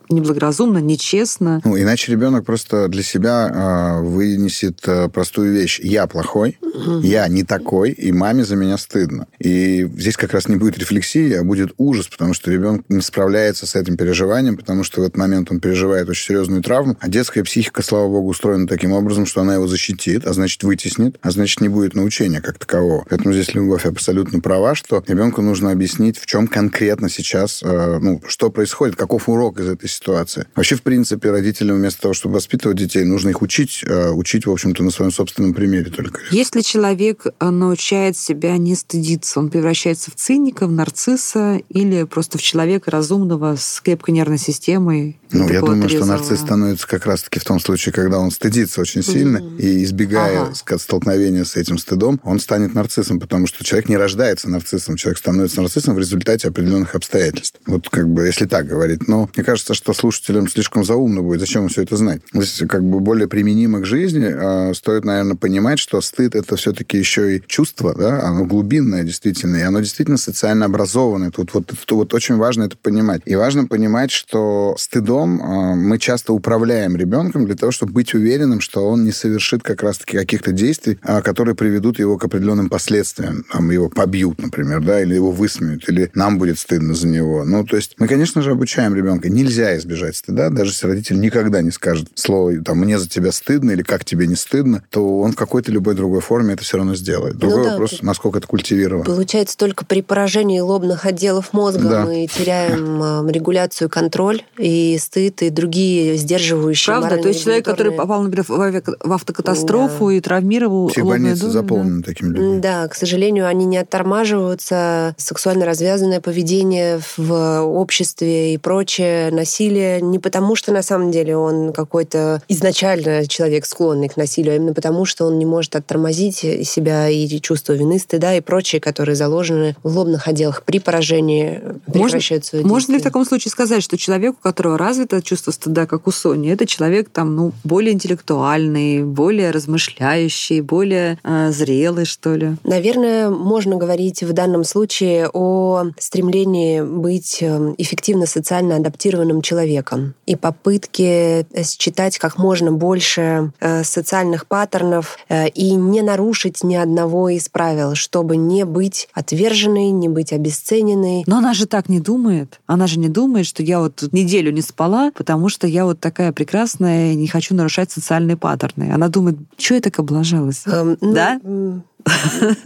неблагоразумно, 0.09 0.79
нечестно. 0.79 1.61
Ну, 1.65 1.79
иначе 1.79 2.13
ребенок 2.13 2.45
просто 2.45 2.89
для 2.89 3.03
себя 3.03 3.99
э, 4.01 4.03
вынесет 4.03 4.81
э, 4.87 5.09
простую 5.09 5.53
вещь. 5.53 5.81
Я 5.83 6.07
плохой, 6.07 6.59
угу. 6.63 7.01
я 7.01 7.27
не 7.29 7.45
такой, 7.45 7.91
и 7.91 8.13
маме 8.13 8.45
за 8.45 8.57
меня 8.57 8.79
стыдно. 8.79 9.27
И 9.39 9.89
здесь 9.97 10.17
как 10.17 10.33
раз 10.33 10.49
не 10.49 10.57
будет 10.57 10.79
рефлексии, 10.79 11.33
а 11.35 11.45
будет 11.45 11.73
ужас, 11.77 12.09
потому 12.09 12.35
что 12.35 12.51
ребенок 12.51 12.85
не 12.89 13.01
справляется 13.01 13.67
с 13.67 13.75
этим 13.75 13.97
переживанием, 13.97 14.57
потому 14.57 14.85
что 14.85 15.01
в 15.01 15.05
этот 15.05 15.17
момент 15.17 15.51
он 15.51 15.61
переживает 15.61 16.09
очень 16.09 16.27
серьезную 16.27 16.63
травму, 16.63 16.97
а 17.01 17.09
детская 17.09 17.43
психика, 17.43 17.83
слава 17.83 18.09
богу, 18.09 18.29
устроена 18.29 18.67
таким 18.67 18.93
образом, 18.93 19.27
что 19.27 19.41
она 19.41 19.55
его 19.55 19.67
защитит, 19.67 20.27
а 20.27 20.33
значит 20.33 20.63
вытеснит, 20.63 21.08
а 21.23 21.31
значит 21.31 21.61
не 21.61 21.69
будет 21.69 21.95
научения 21.95 22.41
как 22.41 22.59
такового. 22.59 23.05
Поэтому 23.09 23.33
здесь 23.33 23.55
Любовь 23.55 23.87
абсолютно 23.87 24.41
права, 24.41 24.75
что 24.75 25.03
ребенку 25.07 25.43
нужно 25.43 25.71
объяснить, 25.71 26.19
в 26.19 26.27
чем 26.27 26.47
конкретно 26.47 27.09
сейчас, 27.09 27.63
э, 27.63 27.99
ну, 28.01 28.23
что 28.27 28.51
происходит, 28.51 28.97
каков 28.97 29.29
урок 29.29 29.61
из 29.61 29.69
этой 29.69 29.89
ситуации. 29.89 30.47
Вообще, 30.55 30.77
в 30.77 30.83
принципе, 30.83 31.31
родителям 31.31 31.77
вместо 31.77 32.03
того, 32.03 32.15
чтобы 32.15 32.35
воспитывать 32.35 32.77
детей, 32.77 33.05
нужно 33.05 33.31
их 33.31 33.43
учить, 33.43 33.83
э, 33.85 34.11
учить, 34.11 34.47
в 34.47 34.51
общем-то, 34.51 34.83
на 34.83 34.91
своем 34.91 35.11
собственном 35.11 35.55
примере 35.55 35.91
только. 35.91 36.21
Если 36.31 36.61
человек 36.61 37.27
э, 37.27 37.51
научает 37.51 38.17
себя 38.17 38.57
не 38.57 38.75
стыдиться, 38.75 39.41
он 39.41 39.51
превращается 39.51 40.11
в 40.11 40.15
циника, 40.15 40.67
в 40.67 40.73
нарцисса 40.73 41.61
или 41.69 42.05
просто 42.05 42.39
в 42.39 42.43
человека 42.43 42.91
разумного 42.91 43.57
с 43.57 43.81
крепкой 43.81 44.15
нервной 44.15 44.39
системой, 44.39 45.19
ну, 45.31 45.49
я 45.49 45.61
думаю, 45.61 45.89
что 45.89 46.05
нарцисс 46.05 46.41
становится 46.41 46.87
как 46.87 47.07
раз-таки 47.07 47.39
в 47.39 47.45
том 47.45 47.61
случае, 47.61 47.93
когда 47.93 48.19
он 48.19 48.31
стыдится 48.31 48.81
очень 48.81 49.03
сильно, 49.03 49.39
mm-hmm. 49.39 49.59
и 49.59 49.85
избегая 49.85 50.43
ага. 50.43 50.55
Столкновения 50.99 51.45
с 51.45 51.57
этим 51.57 51.79
стыдом, 51.79 52.21
он 52.25 52.41
станет 52.41 52.75
нарциссом, 52.75 53.21
потому 53.21 53.47
что 53.47 53.65
человек 53.65 53.89
не 53.89 53.97
рождается 53.97 54.51
нарциссом, 54.51 54.97
человек 54.97 55.19
становится 55.19 55.63
нарциссом 55.63 55.95
в 55.95 55.99
результате 55.99 56.49
определенных 56.49 56.95
обстоятельств. 56.95 57.61
Вот 57.67 57.89
как 57.89 58.09
бы, 58.09 58.27
если 58.27 58.47
так 58.47 58.67
говорить. 58.67 59.07
Но 59.07 59.29
мне 59.35 59.45
кажется, 59.45 59.75
что 59.75 59.93
слушателям 59.93 60.49
слишком 60.49 60.85
заумно 60.85 61.23
будет, 61.23 61.41
зачем 61.41 61.69
все 61.69 61.83
это 61.83 61.97
знать. 61.97 62.21
Здесь 62.33 62.63
как 62.69 62.83
бы 62.83 63.01
более 63.01 63.29
применимо 63.29 63.81
к 63.81 63.87
жизни, 63.87 64.27
э, 64.29 64.75
стоит, 64.75 65.05
наверное, 65.05 65.37
понимать, 65.37 65.79
что 65.79 66.01
стыд 66.01 66.35
это 66.35 66.57
все-таки 66.57 66.99
еще 66.99 67.37
и 67.37 67.43
чувство, 67.47 67.95
да, 67.95 68.23
оно 68.23 68.45
глубинное 68.45 69.05
действительно, 69.05 69.57
и 69.57 69.63
оно 69.63 69.81
действительно 69.81 70.19
социально 70.19 70.67
образованное. 70.67 71.31
Тут 71.31 71.55
вот, 71.55 71.67
тут 71.67 71.91
вот 71.93 72.15
очень 72.15 72.37
важно 72.37 72.65
это 72.65 72.77
понимать. 72.77 73.23
И 73.25 73.37
важно 73.37 73.67
понимать, 73.67 74.11
что 74.11 74.75
стыдом 74.79 75.41
а, 75.43 75.75
мы 75.75 75.99
часто 75.99 76.33
управляем 76.33 76.97
ребенком 76.97 77.47
для 77.47 77.55
того, 77.55 77.71
чтобы 77.71 77.93
быть 77.93 78.15
уверенным, 78.15 78.61
что 78.61 78.89
он 78.89 79.05
не 79.05 79.13
совершит 79.13 79.63
как 79.63 79.83
раз-таки 79.83 80.17
каких-то 80.17 80.53
действий, 80.53 80.88
а, 81.03 81.23
которые 81.23 81.55
приведут 81.55 81.99
его 81.99 82.19
к 82.19 82.25
определенным 82.25 82.69
последствиям. 82.69 83.45
Там 83.53 83.71
его 83.71 83.89
побьют, 83.89 84.41
например, 84.41 84.83
да, 84.83 85.03
или 85.03 85.15
его 85.15 85.31
высмеют, 85.31 85.89
или 85.89 86.11
нам 86.15 86.39
будет 86.39 86.59
стыдно 86.59 86.95
за 86.95 87.07
него. 87.07 87.45
Ну, 87.45 87.65
то 87.65 87.77
есть 87.77 87.95
мы, 87.99 88.09
конечно 88.09 88.43
же, 88.43 88.53
обучаем 88.53 88.95
ребенка. 88.95 89.29
Нельзя 89.29 89.77
избежать 89.79 90.17
стыда, 90.17 90.51
даже 90.51 90.71
если 90.71 90.87
родитель 90.87 91.21
никогда 91.21 91.63
не 91.63 91.71
скажет 91.71 92.09
слово 92.15 92.63
там 92.65 92.79
«мне 92.79 92.99
за 92.99 93.09
тебя 93.09 93.33
стыдно» 93.33 93.73
или 93.73 93.83
«как 93.83 94.05
тебе 94.05 94.27
не 94.27 94.37
стыдно», 94.37 94.83
то 94.91 95.21
он 95.21 95.33
в 95.33 95.37
какой-то 95.37 95.71
любой 95.73 95.95
другой 95.95 96.21
форме 96.21 96.55
это 96.55 96.63
все 96.63 96.77
равно 96.77 96.95
сделает. 96.95 97.35
Ну 97.35 97.41
Другой 97.41 97.59
ну, 97.59 97.65
да, 97.65 97.71
вопрос, 97.73 98.03
насколько 98.03 98.39
это 98.39 98.47
культивировано. 98.47 99.05
Получается, 99.05 99.57
только 99.57 99.85
при 99.85 100.03
поражении 100.03 100.61
лобных 100.61 101.07
отделов 101.07 101.53
мозга 101.53 101.89
да. 101.89 102.05
мы 102.05 102.27
теряем 102.27 103.29
регуляцию, 103.29 103.89
контроль, 103.89 104.43
и 104.59 104.99
стыд 104.99 105.43
и 105.43 105.51
другие 105.51 106.17
сдерживающие 106.17 106.99
Правда? 106.99 107.23
То 107.23 107.29
есть 107.29 107.43
человек, 107.43 107.65
который 107.65 107.93
попал, 107.93 108.23
например, 108.23 108.45
в 108.49 109.13
автокатастрофу 109.13 110.09
да. 110.09 110.15
и 110.15 110.21
травмировал 110.21 110.78
Все 110.87 111.05
больницы 111.05 111.43
долю, 111.43 111.53
заполнены 111.53 112.03
да? 112.03 112.07
такими 112.07 112.29
людьми. 112.29 112.61
Да, 112.61 112.87
к 112.87 112.95
сожалению, 112.95 113.47
они 113.47 113.65
не 113.65 113.79
оттормаживаются. 113.79 115.15
Сексуально 115.17 115.67
развязанное 115.67 116.21
поведение 116.21 117.01
в 117.17 117.63
обществе 117.63 118.55
и 118.55 118.59
прочее, 118.59 119.31
насилие 119.33 120.01
не 120.01 120.19
потому, 120.19 120.55
что 120.55 120.73
на 120.73 120.83
самом 120.83 121.11
деле 121.11 121.37
он 121.37 121.73
какой-то 121.73 122.43
изначально 122.49 123.27
человек 123.27 123.67
склонный 123.67 124.09
к 124.09 124.17
насилию, 124.17 124.53
а 124.53 124.57
именно 124.57 124.75
потому, 124.75 125.05
что 125.05 125.27
он 125.27 125.39
не 125.39 125.47
может 125.47 125.75
оттормозить 125.75 126.37
себя 126.37 127.09
и 127.09 127.27
чувство 127.41 127.73
вины, 127.73 127.99
стыда 127.99 128.35
и 128.35 128.41
прочее, 128.41 128.81
которые 128.81 129.17
заложены 129.17 129.77
в 129.83 129.97
лобных 129.97 130.29
отделах 130.29 130.63
при 130.63 130.79
поражении 130.79 131.61
прекращаются 131.93 132.57
можно, 132.57 132.69
можно 132.69 132.93
ли 132.93 132.99
в 132.99 133.03
таком 133.03 133.25
случае 133.25 133.51
сказать, 133.51 133.83
что 133.83 133.97
человек, 133.97 134.35
у 134.39 134.43
которого 134.43 134.79
развито 134.79 135.23
чувство 135.23 135.51
стыда, 135.51 135.87
как 135.87 136.07
у 136.07 136.13
Сони, 136.13 136.51
это 136.51 136.67
человек 136.67 137.09
там, 137.11 137.35
ну, 137.35 137.53
более 137.65 137.93
интеллектуальный, 137.93 139.03
более 139.03 139.51
размышляющий, 139.51 140.61
более 140.69 141.19
э, 141.25 141.51
зрелый, 141.51 142.05
что 142.05 142.35
ли? 142.35 142.57
Наверное, 142.65 143.31
можно 143.31 143.77
говорить 143.77 144.23
в 144.23 144.33
данном 144.33 144.65
случае 144.65 145.29
о 145.33 145.87
стремлении 145.99 146.83
быть 146.83 147.39
эм, 147.43 147.75
эффективно 147.79 148.27
социально 148.27 148.77
адаптированным 148.77 149.43
человеком 149.43 150.15
и 150.27 150.37
попытке 150.37 151.47
э, 151.53 151.63
считать 151.65 152.19
как 152.19 152.39
можно 152.39 152.71
больше 152.73 153.53
э, 153.61 153.85
социальных 153.85 154.47
паттернов 154.47 155.19
э, 155.29 155.49
и 155.49 155.73
не 155.73 156.03
нарушить 156.03 156.63
ни 156.63 156.75
одного 156.75 157.31
из 157.31 157.49
правил, 157.49 157.95
чтобы 157.95 158.37
не 158.37 158.65
быть 158.65 159.09
отверженной, 159.13 159.91
не 159.91 160.09
быть 160.09 160.33
обесцененной. 160.33 161.25
Но 161.27 161.39
она 161.39 161.55
же 161.55 161.67
так 161.67 161.89
не 161.89 162.01
думает. 162.01 162.61
Она 162.67 162.87
же 162.87 162.99
не 162.99 163.09
думает, 163.09 163.47
что 163.47 163.63
я 163.63 163.81
вот 163.81 164.05
неделю 164.13 164.53
не 164.53 164.63
спала, 164.63 165.11
потому 165.15 165.49
что 165.49 165.67
я 165.67 165.85
вот 165.85 166.01
такая 166.01 166.33
прекрасная, 166.33 167.15
не 167.15 167.27
хочу 167.27 167.55
нарушать 167.55 167.91
социальные 167.91 168.37
паттерны. 168.37 168.93
Она 168.93 169.09
думает, 169.09 169.37
что 169.57 169.75
я 169.75 169.81
так 169.81 169.99
облажалась? 169.99 170.58
Эм, 170.67 170.99
ну, 171.01 171.13
да? 171.13 171.41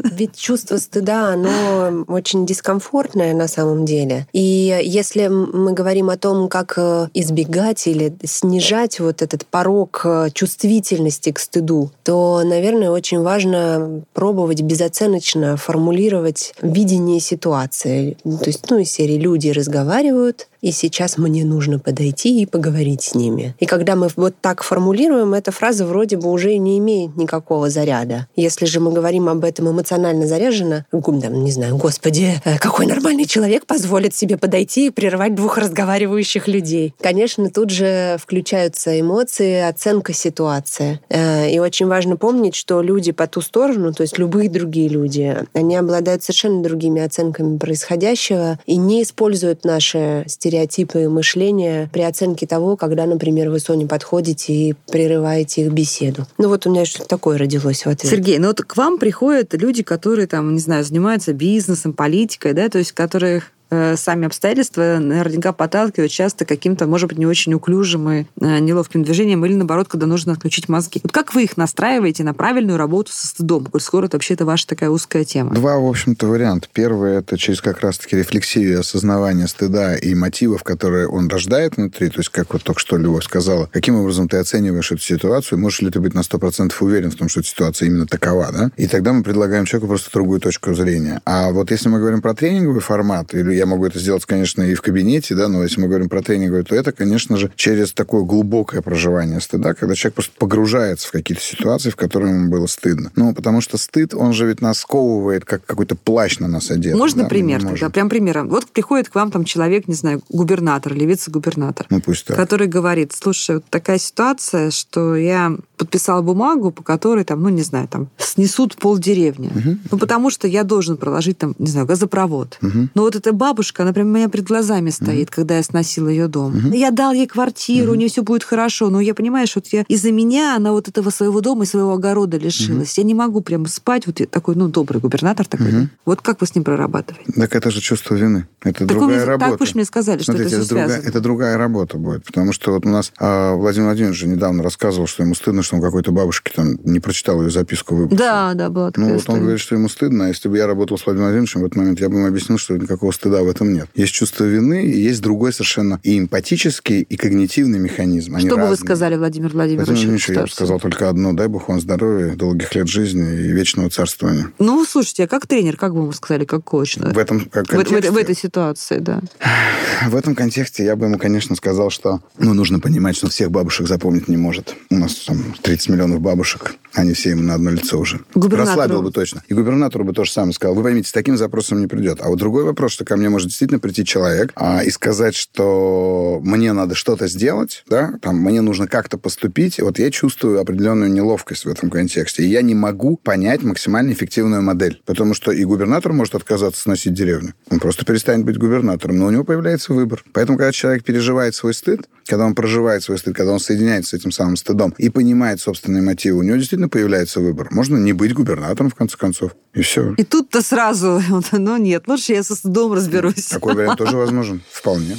Ведь 0.03 0.37
чувство 0.37 0.77
стыда, 0.77 1.33
оно 1.33 2.05
очень 2.07 2.47
дискомфортное 2.47 3.35
на 3.35 3.49
самом 3.49 3.85
деле. 3.85 4.27
И 4.33 4.81
если 4.85 5.27
мы 5.29 5.73
говорим 5.73 6.11
о 6.11 6.17
том, 6.17 6.49
как 6.49 6.75
э, 6.77 7.09
избегать 7.15 7.87
или 7.87 8.15
снижать 8.25 9.01
вот 9.01 9.23
этот 9.23 9.47
порог 9.47 10.03
э, 10.05 10.29
чувствительности 10.33 11.33
к 11.33 11.39
стыду, 11.39 11.91
то, 12.05 12.43
наверное, 12.45 12.91
очень 12.91 13.21
важно 13.21 14.03
пробовать 14.13 14.63
безоценочно 14.63 15.57
формулировать 15.57 16.55
видение 16.63 17.21
ситуации. 17.21 18.17
То 18.23 18.47
есть, 18.47 18.71
ну, 18.71 18.79
из 18.79 18.91
серии 18.91 19.19
люди 19.19 19.49
разговаривают, 19.49 20.49
и 20.63 20.71
сейчас 20.71 21.19
мне 21.19 21.45
нужно 21.45 21.79
подойти 21.79 22.41
и 22.41 22.47
поговорить 22.47 23.03
с 23.03 23.15
ними. 23.15 23.55
И 23.59 23.67
когда 23.67 23.97
мы 23.97 24.09
вот 24.17 24.35
так 24.41 24.63
формулируем, 24.63 25.35
эта 25.35 25.51
фраза 25.51 25.85
вроде 25.85 26.17
бы 26.17 26.31
уже 26.31 26.57
не 26.57 26.79
имеет 26.79 27.17
никакого 27.17 27.69
заряда. 27.69 28.29
Если 28.37 28.65
же 28.65 28.79
мы 28.79 28.93
говорим 28.93 29.29
об 29.29 29.45
этом 29.45 29.71
эмоционально 29.71 30.27
заряженно, 30.27 30.87
не 30.93 31.51
знаю, 31.51 31.77
господи, 31.77 32.41
э, 32.45 32.59
какой 32.59 32.87
нормальный 32.87 33.25
человек 33.25 33.67
позволит 33.67 34.15
себе 34.15 34.37
подойти 34.37 34.87
и 34.87 34.91
прервать 34.91 35.35
двух 35.35 35.59
разговаривающих 35.59 36.47
людей. 36.47 36.95
Конечно, 37.01 37.51
тут 37.51 37.71
же 37.71 38.17
включаются 38.21 38.99
эмоции, 39.01 39.69
оценка 39.69 40.13
ситуации. 40.13 41.01
Э, 41.09 41.51
и 41.51 41.59
очень 41.59 41.87
важно 41.87 42.17
помнить, 42.17 42.55
что 42.55 42.81
люди 42.83 43.11
по 43.11 43.27
ту 43.27 43.41
сторону, 43.41 43.93
то 43.93 44.03
есть 44.03 44.17
любые 44.17 44.49
другие 44.49 44.89
люди, 44.89 45.37
они 45.55 45.75
обладают 45.75 46.23
совершенно 46.23 46.63
другими 46.63 47.03
оценками 47.03 47.59
происходящего 47.59 48.61
и 48.67 48.77
не 48.77 49.03
используют 49.03 49.65
наши 49.65 50.25
стереотипы 50.29 50.52
стереотипы 50.53 51.09
мышления 51.09 51.89
при 51.93 52.03
оценке 52.03 52.47
того, 52.47 52.77
когда, 52.77 53.07
например, 53.07 53.49
вы 53.49 53.59
Соне 53.59 53.87
подходите 53.87 54.53
и 54.53 54.75
прерываете 54.91 55.63
их 55.63 55.73
беседу. 55.73 56.27
Ну 56.37 56.49
вот 56.49 56.67
у 56.67 56.71
меня 56.71 56.85
что-то 56.85 57.09
такое 57.09 57.39
родилось 57.39 57.87
в 57.87 57.89
ответ. 57.89 58.11
Сергей, 58.11 58.39
ну 58.39 58.49
вот 58.49 58.61
к 58.61 58.77
вам 58.77 58.99
приходят 58.99 59.55
люди, 59.55 59.83
которые 59.83 60.27
там, 60.27 60.53
не 60.53 60.61
знаю, 60.61 60.85
занимаются 60.85 61.33
бизнесом, 61.33 61.95
политикой, 61.95 62.53
да, 62.53 62.69
то 62.69 62.79
есть 62.79 62.93
которых 62.93 63.53
сами 63.97 64.27
обстоятельства 64.27 64.99
наверняка 65.01 65.53
подталкивают 65.53 66.13
часто 66.13 66.45
каким-то, 66.45 66.87
может 66.87 67.09
быть, 67.09 67.19
не 67.19 67.27
очень 67.27 67.55
уклюжим 67.55 68.11
и 68.11 68.25
э, 68.41 68.59
неловким 68.59 69.03
движением, 69.03 69.45
или 69.47 69.55
наоборот, 69.55 69.89
когда 69.89 70.07
нужно 70.07 70.33
отключить 70.33 70.69
мозги. 70.69 71.01
Вот 71.03 71.13
как 71.13 71.35
вы 71.35 71.45
их 71.45 71.57
настраиваете 71.57 72.25
на 72.25 72.35
правильную 72.35 72.79
работу 72.79 73.13
со 73.13 73.27
стыдом? 73.27 73.67
Коль 73.67 73.81
скоро 73.81 74.07
это 74.07 74.17
вообще-то 74.17 74.45
ваша 74.45 74.67
такая 74.67 74.91
узкая 74.91 75.25
тема. 75.25 75.55
Два, 75.55 75.79
в 75.79 75.87
общем-то, 75.87 76.27
варианта. 76.27 76.69
Первый— 76.73 77.17
это 77.17 77.39
через 77.39 77.61
как 77.61 77.81
раз-таки 77.81 78.17
рефлексию 78.17 78.81
осознавание 78.81 79.49
стыда 79.49 79.97
и 79.97 80.15
мотивов, 80.15 80.63
которые 80.63 81.09
он 81.09 81.29
рождает 81.29 81.77
внутри. 81.77 82.09
То 82.09 82.19
есть, 82.19 82.31
как 82.31 82.53
вот 82.53 82.63
только 82.63 82.81
что 82.81 82.97
Любовь 82.97 83.25
сказала, 83.25 83.69
каким 83.73 83.97
образом 83.97 84.29
ты 84.29 84.37
оцениваешь 84.37 84.93
эту 84.93 85.01
ситуацию, 85.01 85.59
можешь 85.59 85.81
ли 85.81 85.91
ты 85.91 86.01
быть 86.01 86.15
на 86.15 86.21
100% 86.21 86.73
уверен 86.81 87.11
в 87.11 87.17
том, 87.17 87.29
что 87.29 87.43
ситуация 87.43 87.87
именно 87.87 88.07
такова, 88.07 88.51
да? 88.53 88.71
И 88.77 88.87
тогда 88.87 89.13
мы 89.13 89.23
предлагаем 89.23 89.65
человеку 89.65 89.89
просто 89.89 90.11
другую 90.13 90.41
точку 90.41 90.75
зрения. 90.75 91.21
А 91.25 91.51
вот 91.51 91.71
если 91.71 91.89
мы 91.89 91.99
говорим 91.99 92.21
про 92.21 92.35
тренинговый 92.35 92.81
формат, 92.81 93.35
или 93.35 93.62
я 93.63 93.67
могу 93.67 93.87
это 93.87 93.99
сделать, 93.99 94.25
конечно, 94.25 94.63
и 94.63 94.75
в 94.75 94.83
кабинете, 94.83 95.35
да, 95.35 95.49
но 95.49 95.63
если 95.63 95.81
мы 95.81 95.89
говорим 95.89 96.09
про 96.09 96.21
тренинговый, 96.21 96.65
то 96.65 96.75
это, 96.75 96.93
конечно 96.93 97.37
же, 97.37 97.51
через 97.57 97.93
такое 97.93 98.23
глубокое 98.23 98.83
проживание 98.83 99.41
стыда, 99.41 99.75
когда 99.75 99.95
человек 99.95 100.15
просто 100.17 100.33
погружается 100.37 101.09
в 101.09 101.13
какие-то 101.13 101.43
ситуации, 101.43 101.91
в 101.91 101.97
которые 101.97 102.35
ему 102.35 102.51
было 102.51 102.67
стыдно. 102.67 103.13
Ну, 103.17 103.35
потому 103.35 103.61
что 103.61 103.79
стыд, 103.79 104.15
он 104.15 104.33
же 104.33 104.47
ведь 104.47 104.61
нас 104.61 104.81
сковывает, 104.81 105.45
как 105.45 105.65
какой-то 105.65 105.95
плащ 105.95 106.39
на 106.41 106.49
нас 106.49 106.71
одет. 106.71 106.97
Можно 106.97 107.23
да? 107.23 107.29
пример 107.29 107.63
тогда? 107.63 107.91
Прям 107.91 108.09
примером. 108.09 108.49
Вот 108.49 108.67
приходит 108.67 109.09
к 109.09 109.15
вам 109.15 109.31
там 109.31 109.45
человек, 109.45 109.87
не 109.87 109.95
знаю, 109.95 110.23
губернатор 110.29 110.93
или 110.95 111.05
вице-губернатор, 111.05 111.87
ну, 111.89 112.01
пусть 112.01 112.27
так. 112.27 112.37
который 112.37 112.67
говорит, 112.67 113.13
слушай, 113.13 113.57
вот 113.57 113.65
такая 113.71 113.99
ситуация, 113.99 114.71
что 114.71 115.15
я 115.15 115.57
подписала 115.83 116.23
бумагу, 116.23 116.71
по 116.71 116.83
которой 116.83 117.25
там, 117.25 117.43
ну, 117.43 117.49
не 117.49 117.63
знаю, 117.63 117.89
там, 117.89 118.09
снесут 118.19 118.77
полдеревни. 118.77 119.79
Ну, 119.91 119.99
потому 119.99 120.31
что 120.31 120.47
я 120.47 120.63
должен 120.65 120.97
проложить 120.97 121.39
там, 121.39 121.55
не 121.59 121.67
знаю, 121.67 121.87
газопровод. 121.87 122.59
Но 122.95 123.03
вот 123.03 123.17
эта 123.17 123.33
бабушка, 123.33 123.83
она 123.83 123.93
прям 123.93 124.09
у 124.09 124.11
меня 124.11 124.29
перед 124.29 124.47
глазами 124.47 124.91
стоит, 124.91 125.31
когда 125.31 125.57
я 125.57 125.63
сносила 125.63 126.09
ее 126.09 126.29
дом. 126.29 126.71
Я 126.73 126.91
дал 126.91 127.13
ей 127.13 127.27
квартиру, 127.27 127.93
у 127.93 127.95
нее 127.95 128.09
все 128.09 128.23
будет 128.23 128.45
хорошо, 128.45 128.91
но 128.91 129.01
я 129.01 129.15
понимаю, 129.15 129.47
что 129.47 129.61
вот 129.61 129.69
я 129.73 129.85
из-за 129.89 130.13
меня 130.13 130.57
она 130.57 130.73
вот 130.73 130.89
этого 130.89 131.11
своего 131.11 131.41
дома 131.41 131.65
и 131.65 131.67
своего 131.67 131.93
огорода 131.95 132.37
лишилась. 132.39 132.97
Я 132.99 133.05
не 133.05 133.15
могу 133.15 133.41
прям 133.41 133.67
спать, 133.67 134.07
вот 134.07 134.21
я 134.21 134.27
такой, 134.27 134.55
ну, 134.55 134.69
добрый 134.69 135.01
губернатор 135.01 135.47
такой. 135.47 135.89
Вот 136.05 136.21
как 136.23 136.41
вы 136.41 136.47
с 136.47 136.55
ним 136.55 136.65
прорабатываете? 136.65 137.33
Так 137.33 137.55
это 137.57 137.71
же 137.71 137.81
чувство 137.81 138.15
вины. 138.15 138.47
Это 138.63 138.87
Так, 138.87 138.89
другая 138.89 139.21
вы, 139.21 139.25
работа. 139.27 139.59
так 139.59 139.67
же 139.67 139.75
мне 139.75 139.85
сказали, 139.85 140.23
что 140.23 140.33
Смотрите, 140.33 140.49
это 140.49 140.57
это, 140.57 140.65
все 140.65 140.69
другая, 140.75 140.89
связано. 140.89 141.09
это 141.09 141.21
другая 141.21 141.59
работа 141.59 141.97
будет. 141.99 142.25
Потому 142.25 142.53
что 142.53 142.73
вот 142.73 142.87
у 142.87 142.89
нас 142.89 143.13
а, 143.19 143.55
Владимир 143.55 143.87
Владимирович 143.89 144.19
же 144.19 144.27
недавно 144.29 144.63
рассказывал, 144.63 145.07
что 145.07 145.23
ему 145.23 145.35
стыдно, 145.35 145.63
что 145.63 145.72
он 145.73 145.81
какой-то 145.81 146.13
бабушке 146.13 146.53
там 146.55 146.77
не 146.85 147.01
прочитал 147.01 147.43
ее 147.43 147.51
записку 147.51 147.95
выпустил. 147.97 148.19
Да, 148.19 148.55
да, 148.55 148.71
была 148.71 148.91
такая 148.91 149.05
Ну, 149.07 149.13
вот 149.13 149.15
он 149.15 149.21
история. 149.21 149.41
говорит, 149.41 149.61
что 149.61 149.75
ему 149.75 149.89
стыдно, 149.89 150.27
а 150.27 150.29
если 150.29 150.49
бы 150.49 150.57
я 150.57 150.67
работал 150.67 150.99
с 150.99 151.07
Владимиром 151.07 151.29
Владимировичем 151.31 151.61
в 151.63 151.65
этот 151.67 151.77
момент, 151.77 152.01
я 152.01 152.09
бы 152.09 152.17
ему 152.17 152.27
объяснил, 152.27 152.59
что 152.59 152.77
никакого 152.77 153.13
стыда 153.13 153.43
в 153.43 153.49
этом 153.49 153.73
нет. 153.73 153.89
Есть 153.95 154.13
чувство 154.13 154.45
вины, 154.45 154.85
и 154.87 155.01
есть 155.01 155.21
другой 155.23 155.53
совершенно 155.53 156.01
и 156.03 156.19
эмпатический, 156.19 157.01
и 157.03 157.17
когнитивный 157.17 157.79
механизм. 157.79 158.35
Они 158.37 158.47
Что 158.47 158.57
бы 158.57 158.63
вы 158.63 158.69
разные. 158.71 158.85
сказали, 158.87 159.17
Владимир 159.17 159.51
Владимирович? 159.51 159.87
Владимир 159.89 160.11
Владимирович, 160.11 160.29
я 160.37 160.43
бы 160.43 160.49
сказал 160.49 160.81
только 160.81 161.09
одно. 161.09 161.33
Дай 161.33 161.49
бог 161.49 161.69
вам 161.69 161.81
здоровья, 161.81 162.35
долгих 162.35 162.75
лет 162.75 162.89
жизни 162.89 163.23
и 163.47 163.53
вечного 163.53 163.91
царствования. 163.91 164.51
Ну, 164.59 164.85
слушайте, 164.85 165.25
а 165.25 165.29
как 165.29 165.47
тренер, 165.47 165.77
как 165.77 165.95
бы 165.95 166.07
вы 166.07 166.13
сказали, 166.13 166.45
как 166.45 166.65
коуч? 166.65 166.97
В 166.97 167.19
этом 167.19 167.47
как, 167.51 167.67
В, 167.67 167.73
в- 167.73 167.77
контексте, 167.77 168.11
в 168.11 168.17
этой 168.17 168.35
ситуации, 168.37 168.99
да. 168.99 169.21
в 170.09 170.17
этом 170.17 170.35
контексте 170.35 170.85
я 170.85 170.97
бы 170.97 171.07
ему, 171.07 171.19
конечно, 171.19 171.55
сказал, 171.57 171.91
что 171.91 172.21
ну, 172.39 172.55
нужно 172.55 172.81
понимать, 172.81 173.17
что 173.17 173.29
всех 173.29 173.51
бабушек 173.51 173.87
запомнить 173.89 174.29
не 174.29 174.37
может. 174.37 174.75
У 174.91 174.97
нас 174.97 175.15
там 175.27 175.55
30 175.63 175.91
миллионов 175.91 176.21
бабушек, 176.21 176.75
они 176.93 177.15
все 177.15 177.31
ему 177.31 177.43
на 177.43 177.55
одно 177.55 177.71
лицо 177.71 177.99
уже. 177.99 178.21
Расслабил 178.35 179.03
бы 179.03 179.13
точно. 179.13 179.43
И 179.49 179.55
губернатору 179.55 180.05
бы 180.05 180.13
то 180.13 180.25
же 180.25 180.31
самое 180.31 180.53
сказал. 180.53 180.75
Вы 180.75 180.83
поймите, 180.83 181.09
с 181.09 181.13
таким 181.13 181.37
запросом 181.37 181.81
не 181.81 181.87
придет. 181.87 182.19
А 182.21 182.29
вот 182.29 182.39
другой 182.39 182.65
вопрос, 182.65 182.93
что 182.93 183.05
ко 183.05 183.17
мне 183.17 183.29
может 183.29 183.49
действительно 183.49 183.79
прийти 183.79 184.05
человек 184.05 184.53
а, 184.57 184.83
и 184.83 184.91
сказать, 184.91 185.35
что 185.35 186.41
мне 186.43 186.73
надо 186.73 186.95
что-то 186.95 187.29
сделать, 187.29 187.85
да, 187.89 188.15
там, 188.21 188.37
мне 188.37 188.61
нужно 188.61 188.89
как-то 188.89 189.19
поступить. 189.19 189.81
Вот 189.81 189.99
я 189.99 190.11
чувствую 190.11 190.61
определенную 190.61 191.11
неловкость 191.11 191.65
в 191.65 191.69
этом 191.69 191.91
контексте. 191.91 192.43
И 192.43 192.49
я 192.49 192.63
не 192.63 192.75
могу 192.75 193.17
понять 193.17 193.63
максимально 193.63 194.13
эффективную 194.13 194.63
модель. 194.63 195.01
Потому 195.07 195.35
что 195.35 195.53
и 195.53 195.65
губернатор 195.65 196.13
может 196.13 196.35
отказаться 196.35 196.83
сносить 196.83 197.15
деревню. 197.15 197.55
Он 197.71 197.79
просто 197.79 198.05
перестанет 198.05 198.45
быть 198.45 198.59
губернатором. 198.59 199.19
Но 199.19 199.27
у 199.27 199.31
него 199.31 199.45
появляется 199.45 199.93
выбор. 199.93 200.25
Поэтому, 200.33 200.59
когда 200.59 200.73
человек 200.73 201.05
переживает 201.05 201.55
свой 201.55 201.75
стыд, 201.75 202.09
когда 202.27 202.47
он 202.47 202.55
проживает 202.55 203.03
свой 203.03 203.19
стыд, 203.19 203.35
когда 203.37 203.53
он 203.53 203.61
соединяется 203.61 204.11
с 204.11 204.21
этим 204.21 204.33
самым 204.33 204.57
стыдом 204.57 204.95
и 204.99 205.09
понимает 205.09 205.42
собственные 205.61 206.03
мотивы, 206.03 206.39
у 206.39 206.43
него 206.43 206.57
действительно 206.57 206.89
появляется 206.89 207.41
выбор. 207.41 207.69
Можно 207.71 207.97
не 207.97 208.13
быть 208.13 208.35
губернатором, 208.35 208.91
в 208.91 208.95
конце 208.95 209.17
концов. 209.17 209.53
И 209.75 209.83
все. 209.83 210.15
И 210.15 210.25
тут-то 210.25 210.63
сразу, 210.63 211.23
ну 211.53 211.77
нет, 211.77 212.09
лучше 212.09 212.33
я 212.33 212.43
со 212.43 212.55
стыдом 212.55 212.93
разберусь. 212.93 213.47
Такой 213.47 213.75
вариант 213.75 213.99
тоже 213.99 214.17
возможен. 214.17 214.63
Вполне. 214.71 215.17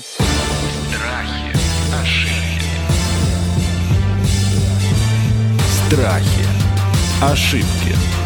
Страхи, 0.97 1.57
ошибки, 2.01 2.69
Страхи. 5.89 6.43
Ошибки. 7.21 8.22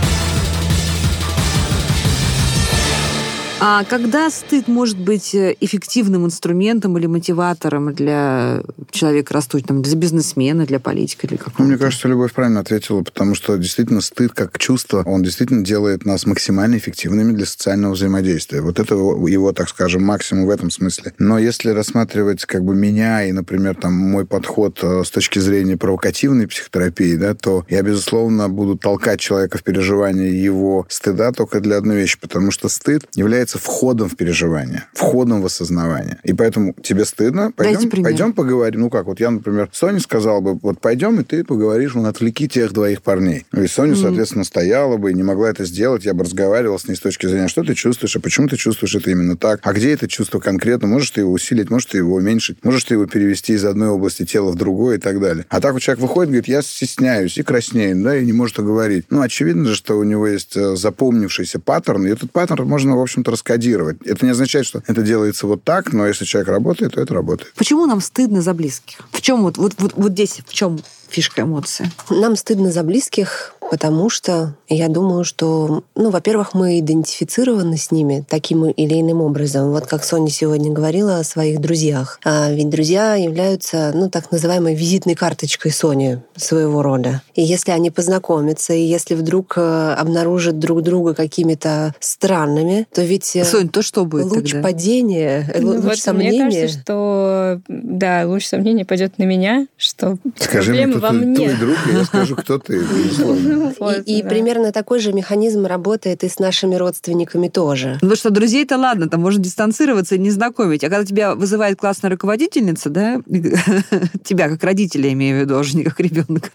А 3.60 3.84
когда 3.86 4.30
стыд 4.30 4.67
может 4.67 5.00
быть 5.00 5.34
э, 5.34 5.56
эффективным 5.60 6.26
инструментом 6.26 6.96
или 6.98 7.08
мотиватором 7.08 7.91
для 7.91 8.62
человека 8.91 9.34
растущего, 9.34 9.70
там, 9.70 9.82
для 9.82 9.96
бизнесмена, 9.96 10.67
для 10.67 10.80
политика 10.80 11.26
или 11.26 11.34
Ну, 11.34 11.39
какого-то? 11.39 11.63
мне 11.63 11.78
кажется, 11.78 12.08
Любовь 12.08 12.34
правильно 12.34 12.60
ответила, 12.60 13.02
потому 13.02 13.34
что 13.34 13.58
действительно 13.58 14.02
стыд 14.02 14.34
как 14.34 14.60
чувство, 14.60 15.02
он 15.06 15.24
действительно 15.24 15.63
делает 15.65 16.06
нас 16.06 16.28
максимально 16.28 16.78
эффективными 16.78 17.32
для 17.32 17.48
социального 17.48 17.93
взаимодействия. 17.93 18.62
Вот 18.62 18.80
это 18.80 18.93
его, 18.93 19.28
его, 19.28 19.52
так 19.54 19.70
скажем, 19.70 20.04
максимум 20.04 20.46
в 20.46 20.52
этом 20.52 20.70
смысле. 20.70 21.13
Но 21.17 21.39
если 21.39 21.72
рассматривать 21.72 22.46
как 22.46 22.63
бы 22.63 22.76
меня 22.76 23.26
и, 23.26 23.32
например, 23.32 23.74
там 23.76 23.93
мой 23.93 24.28
подход 24.28 24.80
э, 24.84 25.02
с 25.04 25.10
точки 25.10 25.39
зрения 25.39 25.78
провокативной 25.78 26.48
психотерапии, 26.48 27.15
да, 27.15 27.34
то 27.34 27.65
я, 27.70 27.82
безусловно, 27.82 28.50
буду 28.50 28.78
толкать 28.78 29.20
человека 29.20 29.58
в 29.58 29.63
переживание 29.63 30.43
его 30.43 30.86
стыда 30.89 31.32
только 31.32 31.60
для 31.60 31.78
одной 31.78 31.98
вещи, 31.98 32.20
потому 32.20 32.52
что 32.52 32.70
стыд 32.70 33.06
является 33.15 33.46
входом 33.53 34.10
в 34.10 34.15
переживание, 34.15 34.86
входом 34.93 35.41
в 35.41 35.45
осознавание. 35.45 36.17
И 36.23 36.33
поэтому 36.33 36.75
тебе 36.81 37.05
стыдно, 37.05 37.51
пойдем, 37.51 37.89
пойдем 38.03 38.33
поговорим. 38.33 38.81
Ну 38.81 38.89
как, 38.89 39.05
вот 39.05 39.19
я, 39.19 39.29
например, 39.29 39.69
Соне 39.71 39.99
сказал 39.99 40.41
бы, 40.41 40.55
вот 40.55 40.79
пойдем, 40.79 41.19
и 41.19 41.23
ты 41.23 41.43
поговоришь, 41.43 41.95
вон, 41.95 42.05
отвлеки 42.05 42.47
тех 42.47 42.73
двоих 42.73 43.01
парней. 43.01 43.45
И 43.53 43.67
Соня, 43.67 43.95
соответственно, 43.95 44.43
стояла 44.43 44.97
бы 44.97 45.12
и 45.12 45.13
не 45.13 45.23
могла 45.23 45.49
это 45.49 45.65
сделать. 45.65 46.05
Я 46.05 46.13
бы 46.13 46.23
разговаривал 46.23 46.79
с 46.79 46.88
ней 46.88 46.95
с 46.95 46.99
точки 46.99 47.27
зрения, 47.27 47.47
что 47.47 47.63
ты 47.63 47.73
чувствуешь, 47.73 48.15
а 48.15 48.19
почему 48.19 48.47
ты 48.47 48.57
чувствуешь 48.57 48.95
это 48.95 49.12
именно 49.12 49.38
так, 49.38 49.60
а 49.63 49.73
где 49.73 49.93
это 49.93 50.07
чувство 50.07 50.39
конкретно, 50.39 50.88
можешь 50.88 51.12
ты 51.12 51.21
его 51.21 51.31
усилить, 51.31 51.69
можешь 51.69 51.88
ты 51.88 51.97
его 51.97 52.15
уменьшить, 52.15 52.63
можешь 52.63 52.83
ты 52.83 52.95
его 52.95 53.05
перевести 53.05 53.53
из 53.53 53.65
одной 53.65 53.89
области 53.89 54.25
тела 54.25 54.51
в 54.51 54.55
другую 54.55 54.97
и 54.97 54.99
так 54.99 55.19
далее. 55.19 55.45
А 55.49 55.62
так 55.62 55.73
вот 55.73 55.81
человек 55.81 56.01
выходит, 56.01 56.29
говорит, 56.29 56.47
я 56.47 56.62
стесняюсь 56.62 57.38
и 57.38 57.43
краснеет, 57.43 58.01
да, 58.01 58.17
и 58.17 58.25
не 58.25 58.33
может 58.33 58.57
говорить. 58.57 59.05
Ну, 59.10 59.21
очевидно 59.21 59.65
же, 59.65 59.75
что 59.75 59.97
у 59.97 60.03
него 60.03 60.27
есть 60.27 60.55
э, 60.55 60.75
запомнившийся 60.75 61.60
паттерн, 61.60 62.07
и 62.07 62.10
этот 62.10 62.31
паттерн 62.31 62.67
можно, 62.67 62.95
в 62.97 63.01
общем-то, 63.01 63.31
раскодировать. 63.38 63.97
Это 64.06 64.26
не 64.26 64.32
означает, 64.32 64.65
что 64.65 64.82
это 64.88 65.02
делается 65.02 65.47
вот 65.47 65.63
так, 65.63 65.93
но 65.93 66.08
если 66.08 66.26
человек 66.26 66.50
работает, 66.50 66.93
то 66.95 67.02
это 67.02 67.13
работает. 67.13 67.54
Почему 67.56 67.86
нам 67.86 68.02
стыдно 68.02 68.41
за 68.41 68.54
близких? 68.54 68.97
В 69.12 69.21
чем 69.21 69.43
вот, 69.43 69.58
вот, 69.58 69.73
вот, 69.78 69.93
вот 69.95 70.12
здесь, 70.12 70.41
в 70.45 70.54
чем 70.54 70.80
фишка 71.10 71.43
эмоции? 71.43 71.91
Нам 72.10 72.36
стыдно 72.36 72.71
за 72.71 72.84
близких, 72.84 73.54
потому 73.69 74.10
что 74.10 74.56
я 74.69 74.88
думаю, 74.89 75.23
что, 75.23 75.84
ну, 75.95 76.10
во-первых, 76.10 76.53
мы 76.53 76.80
идентифицированы 76.80 77.77
с 77.77 77.91
ними 77.91 78.25
таким 78.27 78.65
или 78.65 78.99
иным 78.99 79.21
образом. 79.21 79.71
Вот 79.71 79.86
как 79.88 80.03
Соня 80.03 80.30
сегодня 80.30 80.71
говорила 80.71 81.19
о 81.19 81.23
своих 81.23 81.60
друзьях. 81.62 82.19
А 82.23 82.51
ведь 82.51 82.69
друзья 82.69 83.15
являются, 83.15 83.91
ну, 83.93 84.10
так 84.10 84.32
называемой 84.32 84.75
визитной 84.75 85.15
карточкой 85.15 85.71
Сони 85.71 86.21
своего 86.36 86.82
рода. 86.82 87.21
И 87.36 87.41
если 87.41 87.71
они 87.71 87.91
познакомятся, 87.91 88.73
и 88.73 88.82
если 88.82 89.15
вдруг 89.15 89.53
э, 89.58 89.93
обнаружат 89.97 90.60
друг 90.60 90.82
друга 90.82 91.13
какими-то 91.13 91.93
странными, 91.99 92.88
то 92.93 93.01
ведь 93.03 93.36
э, 93.36 93.43
Сонь, 93.45 93.69
то 93.69 93.82
что 93.82 94.06
будет 94.06 94.25
луч 94.32 94.51
тогда? 94.51 94.67
падения, 94.67 95.49
э, 95.53 95.62
Ну, 95.62 95.67
луч 95.69 95.77
вот 95.77 95.84
мне 95.86 95.95
сомнения... 95.97 96.43
кажется, 96.43 96.80
что 96.80 97.62
да, 97.67 98.23
луч 98.25 98.45
сомнения 98.45 98.86
пойдет 98.86 99.17
на 99.17 99.23
меня, 99.23 99.67
что 99.77 100.17
Скажи 100.38 100.71
мне, 100.71 100.88
проблема 100.88 100.97
кто 100.97 101.08
во 101.08 101.13
ты, 101.13 101.25
мне. 101.25 101.36
твой 101.36 101.56
друг, 101.58 101.77
я 101.93 102.03
скажу, 102.06 102.36
кто 102.36 102.60
ты, 102.60 102.80
безусловно. 102.80 103.57
И 104.06 104.17
и 104.17 104.24
да. 104.24 104.30
примерно 104.30 104.72
такой 104.72 105.00
же 105.00 105.13
механизм 105.13 105.65
работает 105.65 106.24
и 106.24 106.30
с 106.30 106.39
нашими 106.39 106.76
родственниками 106.76 107.48
тоже. 107.50 107.98
Ну, 108.02 108.15
что 108.15 108.30
друзей-то 108.30 108.78
ладно, 108.78 109.10
там 109.10 109.22
можно 109.22 109.43
дистанцироваться 109.43 110.15
и 110.15 110.20
не 110.20 110.32
знакомить. 110.32 110.84
А 110.84 110.89
когда 110.89 111.06
тебя 111.06 111.36
вызывает 111.36 111.78
классная 111.80 112.10
руководительница, 112.12 112.89
да, 112.89 113.22
тебя 114.24 114.50
как 114.50 114.63
родителя, 114.63 115.12
имею 115.13 115.38
в 115.38 115.41
виду, 115.41 115.56
а 115.56 115.60
уже 115.60 115.78
не 115.78 115.84
как 115.84 116.00
ребенка, 116.00 116.50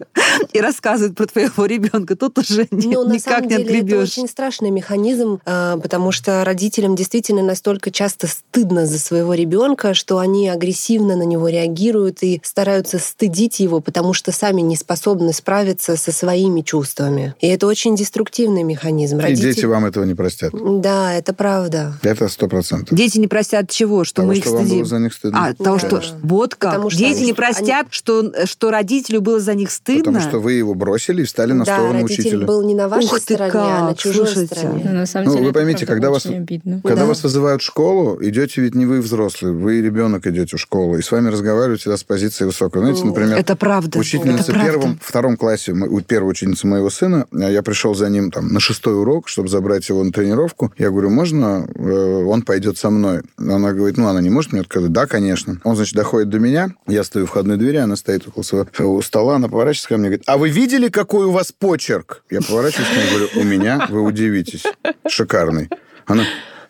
и 0.52 0.60
рассказывает 0.60 1.16
про 1.16 1.26
твоего 1.26 1.66
ребенка, 1.66 2.16
тут 2.16 2.38
уже 2.38 2.66
не- 2.70 2.94
Но 2.94 3.04
на 3.04 3.12
никак 3.14 3.34
самом 3.34 3.48
не 3.48 3.56
деле 3.56 3.64
это 3.64 3.78
отгребешь. 3.78 4.08
очень 4.08 4.28
страшный 4.28 4.70
механизм, 4.70 5.40
а, 5.44 5.76
потому 5.78 6.12
что 6.12 6.44
родителям 6.44 6.94
действительно 6.96 7.42
настолько 7.42 7.90
часто 7.90 8.26
стыдно 8.26 8.86
за 8.86 8.98
своего 8.98 9.34
ребенка, 9.34 9.94
что 9.94 10.18
они 10.18 10.48
агрессивно 10.48 11.16
на 11.16 11.22
него 11.24 11.48
реагируют 11.48 12.22
и 12.22 12.40
стараются 12.44 12.98
стыдить 12.98 13.60
его, 13.60 13.80
потому 13.80 14.12
что 14.12 14.32
сами 14.32 14.60
не 14.60 14.76
способны 14.76 15.32
справиться 15.32 15.96
со 15.96 16.12
своими 16.12 16.60
чувствами. 16.62 16.91
И 17.40 17.46
это 17.46 17.66
очень 17.66 17.96
деструктивный 17.96 18.62
механизм. 18.62 19.18
И 19.18 19.22
Родители- 19.22 19.52
дети 19.54 19.64
вам 19.64 19.84
этого 19.86 20.04
не 20.04 20.14
простят. 20.14 20.52
Да, 20.80 21.14
это 21.14 21.32
правда. 21.32 21.94
Это 22.02 22.28
сто 22.28 22.48
процентов. 22.48 22.96
Дети 22.96 23.18
не 23.18 23.28
простят 23.28 23.70
чего? 23.70 24.04
Что 24.04 24.16
Того, 24.22 24.28
мы 24.28 24.36
их 24.36 24.44
что 24.44 24.52
вам 24.52 24.60
было 24.62 24.68
стыдим. 24.68 24.86
за 24.86 24.98
них 24.98 25.12
стыдно. 25.14 25.46
А, 25.46 25.54
того, 25.54 25.78
Да. 25.80 25.86
что... 25.86 26.02
Вот 26.22 26.54
как. 26.54 26.72
Потому 26.72 26.90
что 26.90 26.98
Дети 26.98 27.18
они- 27.18 27.26
не 27.26 27.32
простят, 27.32 27.86
что, 27.90 28.32
что 28.46 28.70
родителю 28.70 29.20
было 29.20 29.40
за 29.40 29.54
них 29.54 29.70
стыдно. 29.70 30.04
Потому 30.12 30.20
что 30.20 30.38
вы 30.40 30.52
его 30.52 30.74
бросили 30.74 31.22
и 31.22 31.24
встали 31.24 31.52
на 31.52 31.64
да, 31.64 31.76
сторону 31.76 32.02
родитель 32.02 32.20
учителя. 32.22 32.46
был 32.46 32.62
не 32.62 32.74
на 32.74 32.88
вашей 32.88 33.06
Ух 33.06 33.14
ты 33.20 33.34
стороне, 33.34 33.50
а 33.54 33.80
на 33.82 33.88
как, 33.88 33.98
чужой 33.98 34.26
слушайте. 34.26 34.54
стороне. 34.56 34.82
Ну, 34.84 34.92
на 34.92 35.06
самом 35.06 35.26
Ну, 35.26 35.32
деле, 35.32 35.44
вы 35.44 35.50
это 35.50 35.58
поймите, 35.58 35.86
когда 35.86 36.10
вас- 36.10 36.26
обидно. 36.26 36.80
Когда 36.82 37.02
Да. 37.02 37.06
вас 37.06 37.22
вызывают 37.22 37.62
в 37.62 37.64
школу, 37.64 38.18
идете 38.22 38.60
ведь 38.62 38.74
не 38.74 38.86
вы 38.86 39.00
взрослый, 39.00 39.52
вы 39.52 39.80
ребенок 39.80 40.26
идете 40.26 40.56
в 40.56 40.60
школу, 40.60 40.96
и 40.98 41.02
с 41.02 41.10
вами 41.10 41.28
разговаривают 41.28 41.80
всегда 41.80 41.96
с 41.96 42.04
позиции 42.04 42.44
высокой. 42.44 42.80
Знаете, 42.82 43.04
например, 43.04 43.38
Это 43.38 43.56
правда. 43.56 43.98
учительница 43.98 44.42
Это 44.44 44.52
правда. 44.52 44.70
первом, 44.72 45.00
втором 45.02 45.36
классе, 45.36 45.74
первая 46.06 46.30
ученица 46.30 46.66
моего 46.66 46.81
сына, 46.90 47.26
а 47.32 47.50
я 47.50 47.62
пришел 47.62 47.94
за 47.94 48.08
ним 48.08 48.30
там 48.30 48.48
на 48.48 48.60
шестой 48.60 48.98
урок, 48.98 49.28
чтобы 49.28 49.48
забрать 49.48 49.88
его 49.88 50.02
на 50.02 50.12
тренировку. 50.12 50.72
Я 50.78 50.90
говорю, 50.90 51.10
можно 51.10 51.66
э, 51.74 52.24
он 52.24 52.42
пойдет 52.42 52.78
со 52.78 52.90
мной? 52.90 53.22
Она 53.36 53.72
говорит, 53.72 53.96
ну, 53.96 54.08
она 54.08 54.20
не 54.20 54.30
может 54.30 54.52
мне 54.52 54.62
отказать. 54.62 54.92
Да, 54.92 55.06
конечно. 55.06 55.60
Он, 55.64 55.76
значит, 55.76 55.94
доходит 55.94 56.28
до 56.28 56.38
меня, 56.38 56.70
я 56.86 57.04
стою 57.04 57.26
в 57.26 57.30
входной 57.30 57.56
двери, 57.56 57.76
она 57.76 57.96
стоит 57.96 58.26
около 58.28 58.42
своего 58.42 59.02
стола, 59.02 59.36
она 59.36 59.48
поворачивается 59.48 59.88
ко 59.88 59.96
мне 59.96 60.06
и 60.06 60.10
говорит, 60.10 60.24
а 60.26 60.38
вы 60.38 60.48
видели, 60.50 60.88
какой 60.88 61.26
у 61.26 61.30
вас 61.30 61.52
почерк? 61.52 62.24
Я 62.30 62.40
поворачиваюсь 62.40 62.88
к 62.88 62.96
ней 62.96 63.06
и 63.06 63.10
говорю, 63.10 63.28
у 63.36 63.44
меня, 63.44 63.86
вы 63.90 64.02
удивитесь, 64.02 64.64
шикарный. 65.08 65.68
Она, 66.06 66.24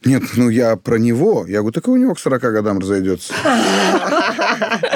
нет, 0.05 0.23
ну 0.37 0.49
я 0.49 0.77
про 0.77 0.97
него. 0.97 1.45
Я 1.47 1.59
говорю, 1.59 1.73
так 1.73 1.87
и 1.87 1.91
у 1.91 1.97
него 1.97 2.15
к 2.15 2.19
40 2.19 2.41
годам 2.43 2.79
разойдется. 2.79 3.33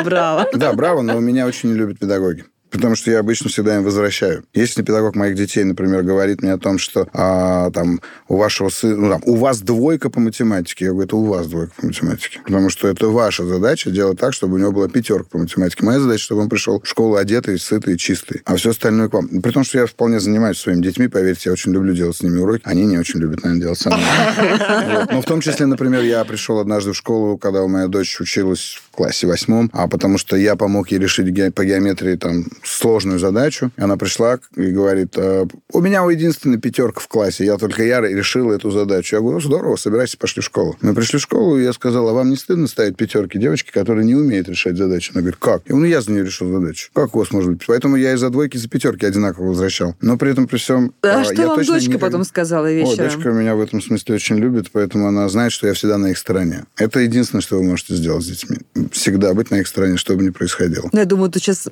Браво. 0.05 0.46
Да, 0.55 0.72
браво, 0.72 1.02
но 1.02 1.18
меня 1.20 1.46
очень 1.46 1.70
не 1.70 1.76
любят 1.76 1.98
педагоги. 1.98 2.44
Потому 2.76 2.94
что 2.94 3.10
я 3.10 3.20
обычно 3.20 3.48
всегда 3.50 3.76
им 3.76 3.84
возвращаю. 3.84 4.44
Если 4.54 4.82
педагог 4.82 5.16
моих 5.16 5.34
детей, 5.34 5.64
например, 5.64 6.02
говорит 6.02 6.42
мне 6.42 6.52
о 6.52 6.58
том, 6.58 6.78
что 6.78 7.08
а, 7.12 7.70
там 7.70 8.00
у 8.28 8.36
вашего 8.36 8.68
сына, 8.68 8.96
ну, 8.96 9.10
там, 9.10 9.22
у 9.24 9.36
вас 9.36 9.60
двойка 9.60 10.10
по 10.10 10.20
математике, 10.20 10.86
я 10.86 10.90
говорю, 10.90 11.06
это 11.06 11.16
у 11.16 11.24
вас 11.24 11.46
двойка 11.46 11.72
по 11.76 11.86
математике, 11.86 12.40
потому 12.44 12.70
что 12.70 12.88
это 12.88 13.08
ваша 13.08 13.44
задача 13.44 13.90
делать 13.90 14.18
так, 14.18 14.32
чтобы 14.32 14.54
у 14.54 14.58
него 14.58 14.72
была 14.72 14.88
пятерка 14.88 15.28
по 15.30 15.38
математике. 15.38 15.84
Моя 15.84 16.00
задача, 16.00 16.22
чтобы 16.24 16.42
он 16.42 16.48
пришел 16.48 16.80
в 16.80 16.88
школу 16.88 17.16
одетый, 17.16 17.58
сытый, 17.58 17.96
чистый, 17.96 18.42
а 18.44 18.56
все 18.56 18.70
остальное 18.70 19.08
к 19.08 19.14
вам. 19.14 19.28
При 19.28 19.50
том, 19.50 19.64
что 19.64 19.78
я 19.78 19.86
вполне 19.86 20.20
занимаюсь 20.20 20.58
своими 20.58 20.82
детьми, 20.82 21.08
поверьте, 21.08 21.42
я 21.46 21.52
очень 21.52 21.72
люблю 21.72 21.94
делать 21.94 22.16
с 22.16 22.22
ними 22.22 22.38
уроки. 22.38 22.62
Они 22.64 22.84
не 22.84 22.98
очень 22.98 23.20
любят, 23.20 23.42
наверное, 23.42 23.62
делать 23.62 23.78
со 23.78 23.90
мной. 23.90 25.06
Но 25.10 25.22
в 25.22 25.24
том 25.24 25.40
числе, 25.40 25.66
например, 25.66 26.02
я 26.02 26.24
пришел 26.24 26.58
однажды 26.58 26.92
в 26.92 26.96
школу, 26.96 27.38
когда 27.38 27.66
моя 27.66 27.88
дочь 27.88 28.20
училась 28.20 28.78
в 28.90 28.94
классе 28.94 29.26
восьмом, 29.26 29.70
а 29.72 29.88
потому 29.88 30.18
что 30.18 30.36
я 30.36 30.56
помог 30.56 30.90
ей 30.90 30.98
решить 30.98 31.26
по 31.54 31.64
геометрии 31.64 32.16
там 32.16 32.44
сложную 32.68 33.18
задачу. 33.18 33.70
Она 33.76 33.96
пришла 33.96 34.38
и 34.57 34.70
говорит, 34.70 35.14
«Э, 35.16 35.46
у 35.72 35.81
меня 35.81 36.02
единственная 36.11 36.59
пятерка 36.59 37.00
в 37.00 37.09
классе, 37.09 37.44
я 37.44 37.57
только 37.59 37.85
я 37.85 38.00
решил 38.00 38.50
эту 38.50 38.70
задачу. 38.70 39.16
Я 39.16 39.20
говорю, 39.20 39.37
«Ну, 39.37 39.40
здорово, 39.40 39.76
собирайся, 39.76 40.16
пошли 40.18 40.42
в 40.42 40.44
школу. 40.44 40.76
Мы 40.81 40.94
пришли 40.94 41.18
в 41.18 41.22
школу, 41.22 41.59
и 41.59 41.64
я 41.64 41.72
сказал, 41.72 42.09
а 42.09 42.12
вам 42.12 42.31
не 42.31 42.37
стыдно 42.37 42.66
ставить 42.66 42.96
пятерки 42.96 43.38
девочки, 43.38 43.70
которые 43.70 44.05
не 44.05 44.14
умеют 44.14 44.48
решать 44.48 44.76
задачи? 44.76 45.11
Она 45.12 45.20
говорит, 45.20 45.38
как? 45.38 45.62
Я 45.66 45.70
говорю, 45.70 45.85
ну, 45.87 45.90
я 45.90 46.00
за 46.00 46.11
нее 46.12 46.24
решил 46.24 46.50
задачу. 46.50 46.90
Как 46.94 47.14
у 47.14 47.18
вас 47.18 47.31
может 47.33 47.50
быть? 47.52 47.62
Поэтому 47.66 47.96
я 47.96 48.12
и 48.12 48.16
за 48.16 48.31
двойки, 48.31 48.57
и 48.57 48.59
за 48.59 48.68
пятерки 48.68 49.05
одинаково 49.07 49.48
возвращал. 49.48 49.94
Но 50.00 50.16
при 50.16 50.31
этом, 50.33 50.46
при 50.46 50.59
всем... 50.59 50.92
А 51.02 51.22
э, 51.22 51.24
что 51.24 51.35
я 51.35 51.48
вам 51.48 51.59
дочка 51.59 51.81
никогда- 51.81 52.07
потом 52.07 52.24
сказала 52.24 52.66
О, 52.66 52.70
вечером? 52.72 53.09
дочка 53.11 53.31
меня 53.31 53.55
в 53.55 53.61
этом 53.61 53.83
смысле 53.83 54.14
очень 54.14 54.37
любит, 54.37 54.70
поэтому 54.72 55.07
она 55.07 55.29
знает, 55.29 55.52
что 55.52 55.66
я 55.66 55.74
всегда 55.74 55.98
на 55.98 56.09
их 56.11 56.18
стороне. 56.18 56.64
Это 56.76 57.00
единственное, 57.00 57.42
что 57.42 57.57
вы 57.57 57.64
можете 57.64 57.94
сделать 57.94 58.24
с 58.24 58.26
детьми. 58.26 58.59
Всегда 58.92 59.35
быть 59.35 59.50
на 59.50 59.57
их 59.57 59.68
стороне, 59.68 59.96
что 59.96 60.14
бы 60.14 60.22
ни 60.22 60.31
происходило. 60.31 60.88
Ну, 60.92 60.98
я 60.98 61.05
думаю, 61.05 61.31
тут 61.31 61.42
сейчас 61.42 61.68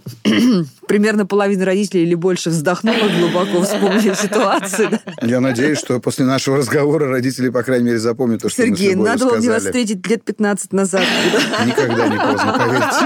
примерно 0.86 1.26
половина 1.26 1.64
родителей 1.64 2.02
или 2.04 2.14
больше 2.14 2.50
вздохнула 2.50 3.08
глубоко, 3.18 3.62
вспомнив 3.62 4.16
ситуацию. 4.16 4.90
да. 4.90 5.00
Я 5.22 5.40
надеюсь, 5.40 5.78
что 5.78 6.00
после 6.00 6.24
нашего 6.24 6.58
разговора 6.58 7.08
родители, 7.08 7.48
по 7.48 7.62
крайней 7.62 7.86
мере, 7.86 7.98
запомнят 7.98 8.42
то, 8.42 8.48
что 8.48 8.62
мы 8.62 8.66
с 8.68 8.78
Сергей, 8.78 8.94
надо 8.94 9.26
было 9.26 9.36
мне 9.36 9.48
вас 9.48 9.64
встретить 9.64 10.06
лет 10.06 10.24
15 10.24 10.72
назад. 10.72 11.04
Никогда 11.66 12.08
не 12.08 12.16
поздно, 12.16 12.54
поверьте. 12.58 13.04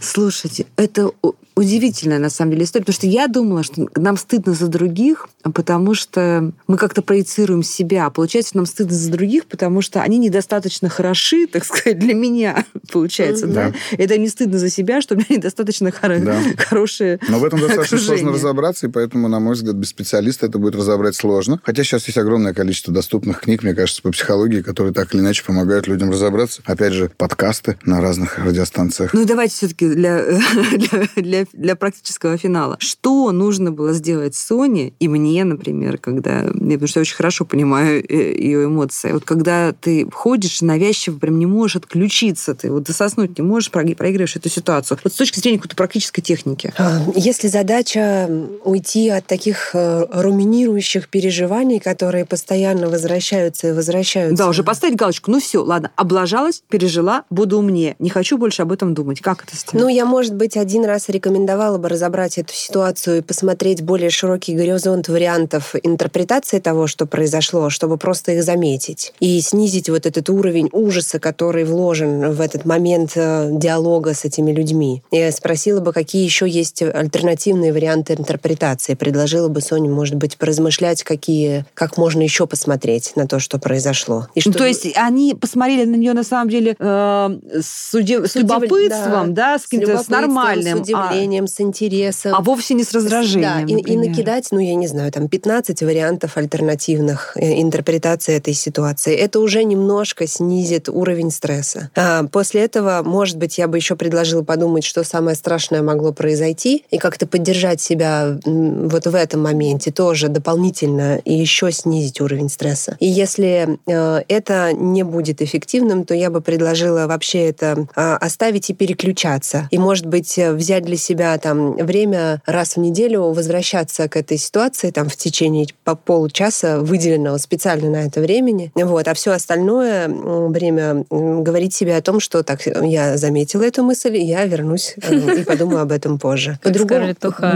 Слушайте, 0.00 0.66
это 0.76 1.10
удивительная 1.56 2.18
на 2.18 2.30
самом 2.30 2.52
деле 2.52 2.64
история, 2.64 2.84
потому 2.84 2.94
что 2.96 3.06
я 3.06 3.28
думала, 3.28 3.62
что 3.62 3.86
нам 3.96 4.16
стыдно 4.16 4.54
за 4.54 4.66
других, 4.68 5.28
потому 5.42 5.94
что 5.94 6.52
мы 6.66 6.76
как-то 6.76 7.02
проецируем 7.02 7.62
себя. 7.62 8.06
А 8.06 8.10
Получается, 8.10 8.56
нам 8.56 8.66
стыдно 8.66 8.94
за 8.94 9.10
других, 9.10 9.46
потому 9.46 9.80
что 9.82 10.02
они 10.02 10.18
недостаточно 10.18 10.88
хороши, 10.88 11.46
так 11.52 11.64
сказать, 11.64 11.98
для 11.98 12.14
меня, 12.14 12.64
получается, 12.92 13.46
да? 13.46 13.72
Это 13.92 14.18
не 14.18 14.28
стыдно 14.28 14.58
за 14.58 14.70
себя, 14.70 15.00
что 15.00 15.14
у 15.14 15.16
меня 15.18 15.26
недостаточно 15.36 15.88
хоро- 15.88 16.18
Да. 16.24 16.40
хорошие 16.58 17.20
Но 17.28 17.38
в 17.38 17.44
этом 17.44 17.60
достаточно 17.60 17.98
сложно 17.98 18.14
окружение. 18.14 18.34
разобраться, 18.34 18.86
и 18.86 18.90
поэтому, 18.90 19.28
на 19.28 19.40
мой 19.40 19.54
взгляд, 19.54 19.76
без 19.76 19.88
специалиста 19.90 20.46
это 20.46 20.58
будет 20.58 20.74
разобрать 20.74 21.14
сложно. 21.14 21.60
Хотя 21.62 21.84
сейчас 21.84 22.06
есть 22.06 22.18
огромное 22.18 22.52
количество 22.54 22.92
доступных 22.92 23.40
книг, 23.40 23.62
мне 23.62 23.74
кажется, 23.74 24.02
по 24.02 24.10
психологии, 24.10 24.60
которые 24.62 24.92
так 24.92 25.14
или 25.14 25.20
иначе 25.20 25.44
помогают 25.44 25.86
людям 25.86 26.10
разобраться. 26.10 26.62
Опять 26.64 26.92
же, 26.94 27.10
подкасты 27.16 27.78
на 27.84 28.00
разных 28.00 28.38
радиостанциях. 28.38 29.12
Ну 29.14 29.24
давайте 29.24 29.54
все-таки 29.54 29.88
для, 29.88 30.24
для, 30.72 31.08
для, 31.16 31.43
для 31.52 31.76
практического 31.76 32.36
финала. 32.36 32.76
Что 32.80 33.32
нужно 33.32 33.72
было 33.72 33.92
сделать 33.92 34.34
Соне 34.34 34.92
и 34.98 35.08
мне, 35.08 35.44
например, 35.44 35.98
когда... 35.98 36.42
я, 36.42 36.50
Потому 36.52 36.86
что 36.88 37.00
я 37.00 37.02
очень 37.02 37.16
хорошо 37.16 37.44
понимаю 37.44 38.04
э, 38.08 38.34
ее 38.36 38.64
эмоции. 38.64 39.12
Вот 39.12 39.24
когда 39.24 39.72
ты 39.72 40.08
ходишь 40.10 40.60
навязчиво 40.62 41.18
прям 41.18 41.38
не 41.38 41.46
можешь 41.46 41.76
отключиться, 41.76 42.54
ты 42.54 42.70
вот 42.70 42.86
засоснуть 42.86 43.38
не 43.38 43.44
можешь, 43.44 43.70
проигрываешь 43.70 44.36
эту 44.36 44.48
ситуацию. 44.48 44.98
Вот 45.02 45.12
с 45.12 45.16
точки 45.16 45.38
зрения 45.38 45.58
какой-то 45.58 45.76
практической 45.76 46.22
техники. 46.22 46.72
А, 46.78 47.00
Если 47.14 47.48
задача 47.48 48.28
уйти 48.64 49.08
от 49.08 49.26
таких 49.26 49.70
э, 49.74 50.06
руминирующих 50.10 51.08
переживаний, 51.08 51.80
которые 51.80 52.24
постоянно 52.24 52.88
возвращаются 52.88 53.68
и 53.68 53.72
возвращаются. 53.72 54.44
Да, 54.44 54.48
уже 54.48 54.62
поставить 54.62 54.96
галочку. 54.96 55.30
Ну 55.30 55.40
все, 55.40 55.62
ладно, 55.62 55.90
облажалась, 55.96 56.62
пережила, 56.68 57.24
буду 57.30 57.58
умнее. 57.58 57.96
Не 57.98 58.10
хочу 58.10 58.38
больше 58.38 58.62
об 58.62 58.72
этом 58.72 58.94
думать. 58.94 59.20
Как 59.20 59.44
это 59.44 59.56
сделать? 59.56 59.84
Ну, 59.84 59.88
я, 59.88 60.04
может 60.04 60.34
быть, 60.34 60.56
один 60.56 60.84
раз 60.84 61.08
рекомендовала 61.38 61.78
бы 61.78 61.88
разобрать 61.88 62.38
эту 62.38 62.54
ситуацию 62.54 63.18
и 63.18 63.20
посмотреть 63.20 63.82
более 63.82 64.10
широкий 64.10 64.54
горизонт 64.54 65.08
вариантов 65.08 65.74
интерпретации 65.82 66.60
того, 66.60 66.86
что 66.86 67.06
произошло, 67.06 67.70
чтобы 67.70 67.96
просто 67.96 68.32
их 68.32 68.44
заметить. 68.44 69.12
И 69.18 69.40
снизить 69.40 69.88
вот 69.90 70.06
этот 70.06 70.30
уровень 70.30 70.68
ужаса, 70.72 71.18
который 71.18 71.64
вложен 71.64 72.30
в 72.32 72.40
этот 72.40 72.64
момент 72.64 73.12
э, 73.16 73.48
диалога 73.52 74.14
с 74.14 74.24
этими 74.24 74.52
людьми. 74.52 75.02
Я 75.10 75.32
спросила 75.32 75.80
бы, 75.80 75.92
какие 75.92 76.24
еще 76.24 76.48
есть 76.48 76.82
альтернативные 76.82 77.72
варианты 77.72 78.14
интерпретации. 78.14 78.94
Предложила 78.94 79.48
бы 79.48 79.60
Соне, 79.60 79.88
может 79.88 80.14
быть, 80.14 80.36
поразмышлять, 80.36 81.02
какие, 81.02 81.64
как 81.74 81.96
можно 81.96 82.22
еще 82.22 82.46
посмотреть 82.46 83.12
на 83.16 83.26
то, 83.26 83.40
что 83.40 83.58
произошло. 83.58 84.28
И 84.36 84.42
Ну, 84.44 84.52
что- 84.52 84.58
то 84.58 84.66
есть 84.66 84.86
они 84.96 85.34
посмотрели 85.34 85.84
на 85.84 85.96
нее 85.96 86.12
на 86.12 86.22
самом 86.24 86.48
деле 86.48 86.76
э, 86.78 87.38
с, 87.60 87.92
удив- 87.94 88.26
с 88.26 88.32
С 88.32 88.36
удив- 88.36 88.42
любопытством, 88.42 89.34
да, 89.34 89.58
с, 89.58 89.62
каким-то, 89.62 89.86
с 89.86 89.88
любопытством, 90.08 90.20
нормальным, 90.20 90.78
С 90.78 90.80
удивлением, 90.82 91.23
с 91.46 91.60
интересом. 91.60 92.34
а, 92.34 92.40
вовсе 92.40 92.74
не 92.74 92.84
с 92.84 92.92
раздражением. 92.92 93.66
Да, 93.66 93.74
и, 93.74 93.94
и 93.94 93.96
накидать, 93.96 94.48
ну, 94.50 94.58
я 94.58 94.74
не 94.74 94.86
знаю, 94.86 95.10
там 95.12 95.28
15 95.28 95.82
вариантов 95.82 96.36
альтернативных 96.36 97.36
э, 97.36 97.60
интерпретаций 97.60 98.34
этой 98.34 98.54
ситуации. 98.54 99.14
Это 99.14 99.40
уже 99.40 99.64
немножко 99.64 100.26
снизит 100.26 100.88
уровень 100.88 101.30
стресса. 101.30 101.90
А, 101.94 102.24
после 102.24 102.62
этого, 102.62 103.02
может 103.04 103.36
быть, 103.36 103.58
я 103.58 103.68
бы 103.68 103.76
еще 103.76 103.96
предложила 103.96 104.42
подумать, 104.42 104.84
что 104.84 105.04
самое 105.04 105.36
страшное 105.36 105.82
могло 105.82 106.12
произойти, 106.12 106.84
и 106.90 106.98
как-то 106.98 107.26
поддержать 107.26 107.80
себя 107.80 108.38
вот 108.44 109.06
в 109.06 109.14
этом 109.14 109.42
моменте 109.42 109.90
тоже 109.90 110.28
дополнительно 110.28 111.16
и 111.18 111.32
еще 111.32 111.70
снизить 111.72 112.20
уровень 112.20 112.48
стресса. 112.48 112.96
И 113.00 113.06
если 113.06 113.78
э, 113.86 114.22
это 114.28 114.72
не 114.72 115.02
будет 115.02 115.42
эффективным, 115.42 116.04
то 116.04 116.14
я 116.14 116.30
бы 116.30 116.40
предложила 116.40 117.06
вообще 117.06 117.48
это 117.48 117.86
а, 117.94 118.16
оставить 118.16 118.70
и 118.70 118.74
переключаться. 118.74 119.68
И, 119.70 119.78
может 119.78 120.06
быть, 120.06 120.38
э, 120.38 120.52
взять 120.52 120.84
для 120.84 120.96
себя 120.96 121.13
там 121.38 121.76
время 121.76 122.42
раз 122.46 122.76
в 122.76 122.80
неделю 122.80 123.32
возвращаться 123.32 124.08
к 124.08 124.16
этой 124.16 124.38
ситуации 124.38 124.90
там 124.90 125.08
в 125.08 125.16
течение 125.16 125.66
по 125.84 125.94
получаса, 125.94 126.80
выделенного 126.80 127.38
специально 127.38 127.90
на 127.90 128.06
это 128.06 128.20
времени. 128.20 128.72
Вот. 128.74 129.08
А 129.08 129.14
все 129.14 129.32
остальное 129.32 130.08
время 130.08 131.04
говорить 131.10 131.74
себе 131.74 131.96
о 131.96 132.02
том, 132.02 132.20
что 132.20 132.42
так, 132.42 132.60
я 132.66 133.16
заметила 133.16 133.62
эту 133.62 133.82
мысль, 133.82 134.16
и 134.16 134.24
я 134.24 134.44
вернусь 134.46 134.94
э, 135.02 135.40
и 135.40 135.44
подумаю 135.44 135.82
об 135.82 135.92
этом 135.92 136.18
позже. 136.18 136.58
По-другому-. 136.62 137.06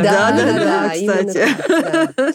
Да, 0.03 0.33
Да, 0.33 0.53
да, 0.55 0.93
кстати. 0.95 2.35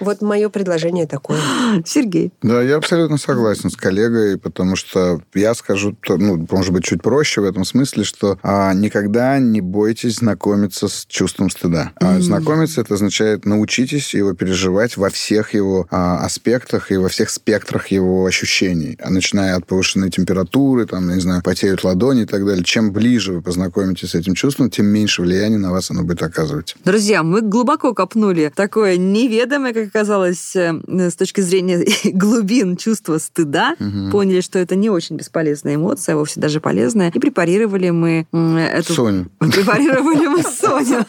Вот 0.00 0.20
мое 0.22 0.48
предложение 0.48 1.06
такое. 1.06 1.38
Сергей. 1.86 2.32
Да, 2.42 2.62
я 2.62 2.76
абсолютно 2.76 3.16
согласен 3.16 3.70
с 3.70 3.76
коллегой, 3.76 4.38
потому 4.38 4.76
что 4.76 5.20
я 5.34 5.54
скажу, 5.54 5.96
ну, 6.08 6.46
может 6.50 6.72
быть, 6.72 6.84
чуть 6.84 7.02
проще 7.02 7.40
в 7.40 7.44
этом 7.44 7.64
смысле, 7.64 8.04
что 8.04 8.38
а, 8.42 8.74
никогда 8.74 9.38
не 9.38 9.60
бойтесь 9.60 10.16
знакомиться 10.16 10.63
с 10.72 11.06
чувством 11.06 11.50
стыда. 11.50 11.92
А, 11.96 12.20
Знакомиться 12.20 12.80
это 12.80 12.94
означает 12.94 13.44
научитесь 13.44 14.14
его 14.14 14.32
переживать 14.34 14.96
во 14.96 15.10
всех 15.10 15.54
его 15.54 15.86
а, 15.90 16.24
аспектах 16.24 16.90
и 16.90 16.96
во 16.96 17.08
всех 17.08 17.30
спектрах 17.30 17.88
его 17.88 18.26
ощущений, 18.26 18.96
А 19.02 19.10
начиная 19.10 19.56
от 19.56 19.66
повышенной 19.66 20.10
температуры, 20.10 20.86
там, 20.86 21.08
не 21.14 21.20
знаю, 21.20 21.42
потеют 21.42 21.84
ладони 21.84 22.22
и 22.22 22.26
так 22.26 22.44
далее. 22.44 22.64
Чем 22.64 22.92
ближе 22.92 23.32
вы 23.32 23.42
познакомитесь 23.42 24.10
с 24.10 24.14
этим 24.14 24.34
чувством, 24.34 24.70
тем 24.70 24.86
меньше 24.86 25.22
влияния 25.22 25.58
на 25.58 25.70
вас 25.70 25.90
оно 25.90 26.02
будет 26.02 26.22
оказывать. 26.22 26.76
Друзья, 26.84 27.22
мы 27.22 27.40
глубоко 27.40 27.94
копнули 27.94 28.52
такое 28.54 28.96
неведомое, 28.96 29.72
как 29.72 29.88
оказалось, 29.88 30.56
э, 30.56 30.72
с 30.88 31.14
точки 31.16 31.40
зрения 31.40 31.84
глубин 32.12 32.76
чувства 32.76 33.18
стыда. 33.18 33.76
Поняли, 34.10 34.40
что 34.40 34.58
это 34.58 34.76
не 34.76 34.90
очень 34.90 35.16
бесполезная 35.16 35.76
эмоция, 35.76 36.14
а 36.14 36.18
вовсе 36.18 36.40
даже 36.40 36.60
полезная. 36.60 37.10
И 37.14 37.18
препарировали 37.18 37.90
мы 37.90 38.26
эту... 38.32 38.94
Соню. 38.94 39.30
Препарировали 39.38 40.26
мы 40.26 40.42
Соню. 40.54 41.04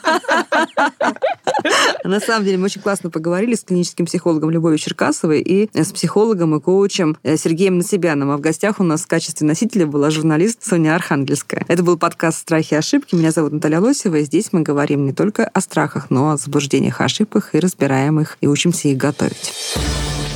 На 2.03 2.19
самом 2.19 2.45
деле 2.45 2.57
мы 2.57 2.65
очень 2.65 2.81
классно 2.81 3.09
поговорили 3.09 3.55
с 3.55 3.63
клиническим 3.63 4.05
психологом 4.05 4.49
Любовью 4.49 4.77
Черкасовой 4.77 5.41
и 5.41 5.69
с 5.73 5.91
психологом 5.91 6.55
и 6.55 6.61
коучем 6.61 7.17
э, 7.23 7.37
Сергеем 7.37 7.77
Насибяном. 7.77 8.31
А 8.31 8.37
в 8.37 8.41
гостях 8.41 8.79
у 8.79 8.83
нас 8.83 9.01
в 9.03 9.07
качестве 9.07 9.47
носителя 9.47 9.87
была 9.87 10.09
журналист 10.09 10.63
Соня 10.63 10.95
Архангельская. 10.95 11.65
Это 11.67 11.83
был 11.83 11.97
подкаст 11.97 12.39
«Страхи 12.39 12.73
и 12.73 12.77
ошибки». 12.77 13.15
Меня 13.15 13.31
зовут 13.31 13.53
Наталья 13.53 13.79
Лосева, 13.79 14.15
и 14.17 14.23
здесь 14.23 14.51
мы 14.51 14.61
говорим 14.61 15.05
не 15.05 15.13
только 15.13 15.45
о 15.47 15.61
страхах, 15.61 16.09
но 16.09 16.31
и 16.31 16.33
о 16.35 16.37
заблуждениях 16.37 17.01
ошибках, 17.01 17.53
и 17.53 17.59
разбираем 17.59 18.19
их, 18.19 18.37
и 18.41 18.47
учимся 18.47 18.87
их 18.89 18.97
готовить. 18.97 19.53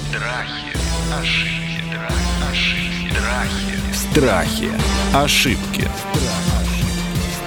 Страхи, 0.09 0.77
ошибки, 1.19 1.83
страх, 1.87 2.13
ошибки, 2.51 3.13
страхи. 4.11 4.69
Страхи. 4.69 4.71
Ошибки. 5.13 6.08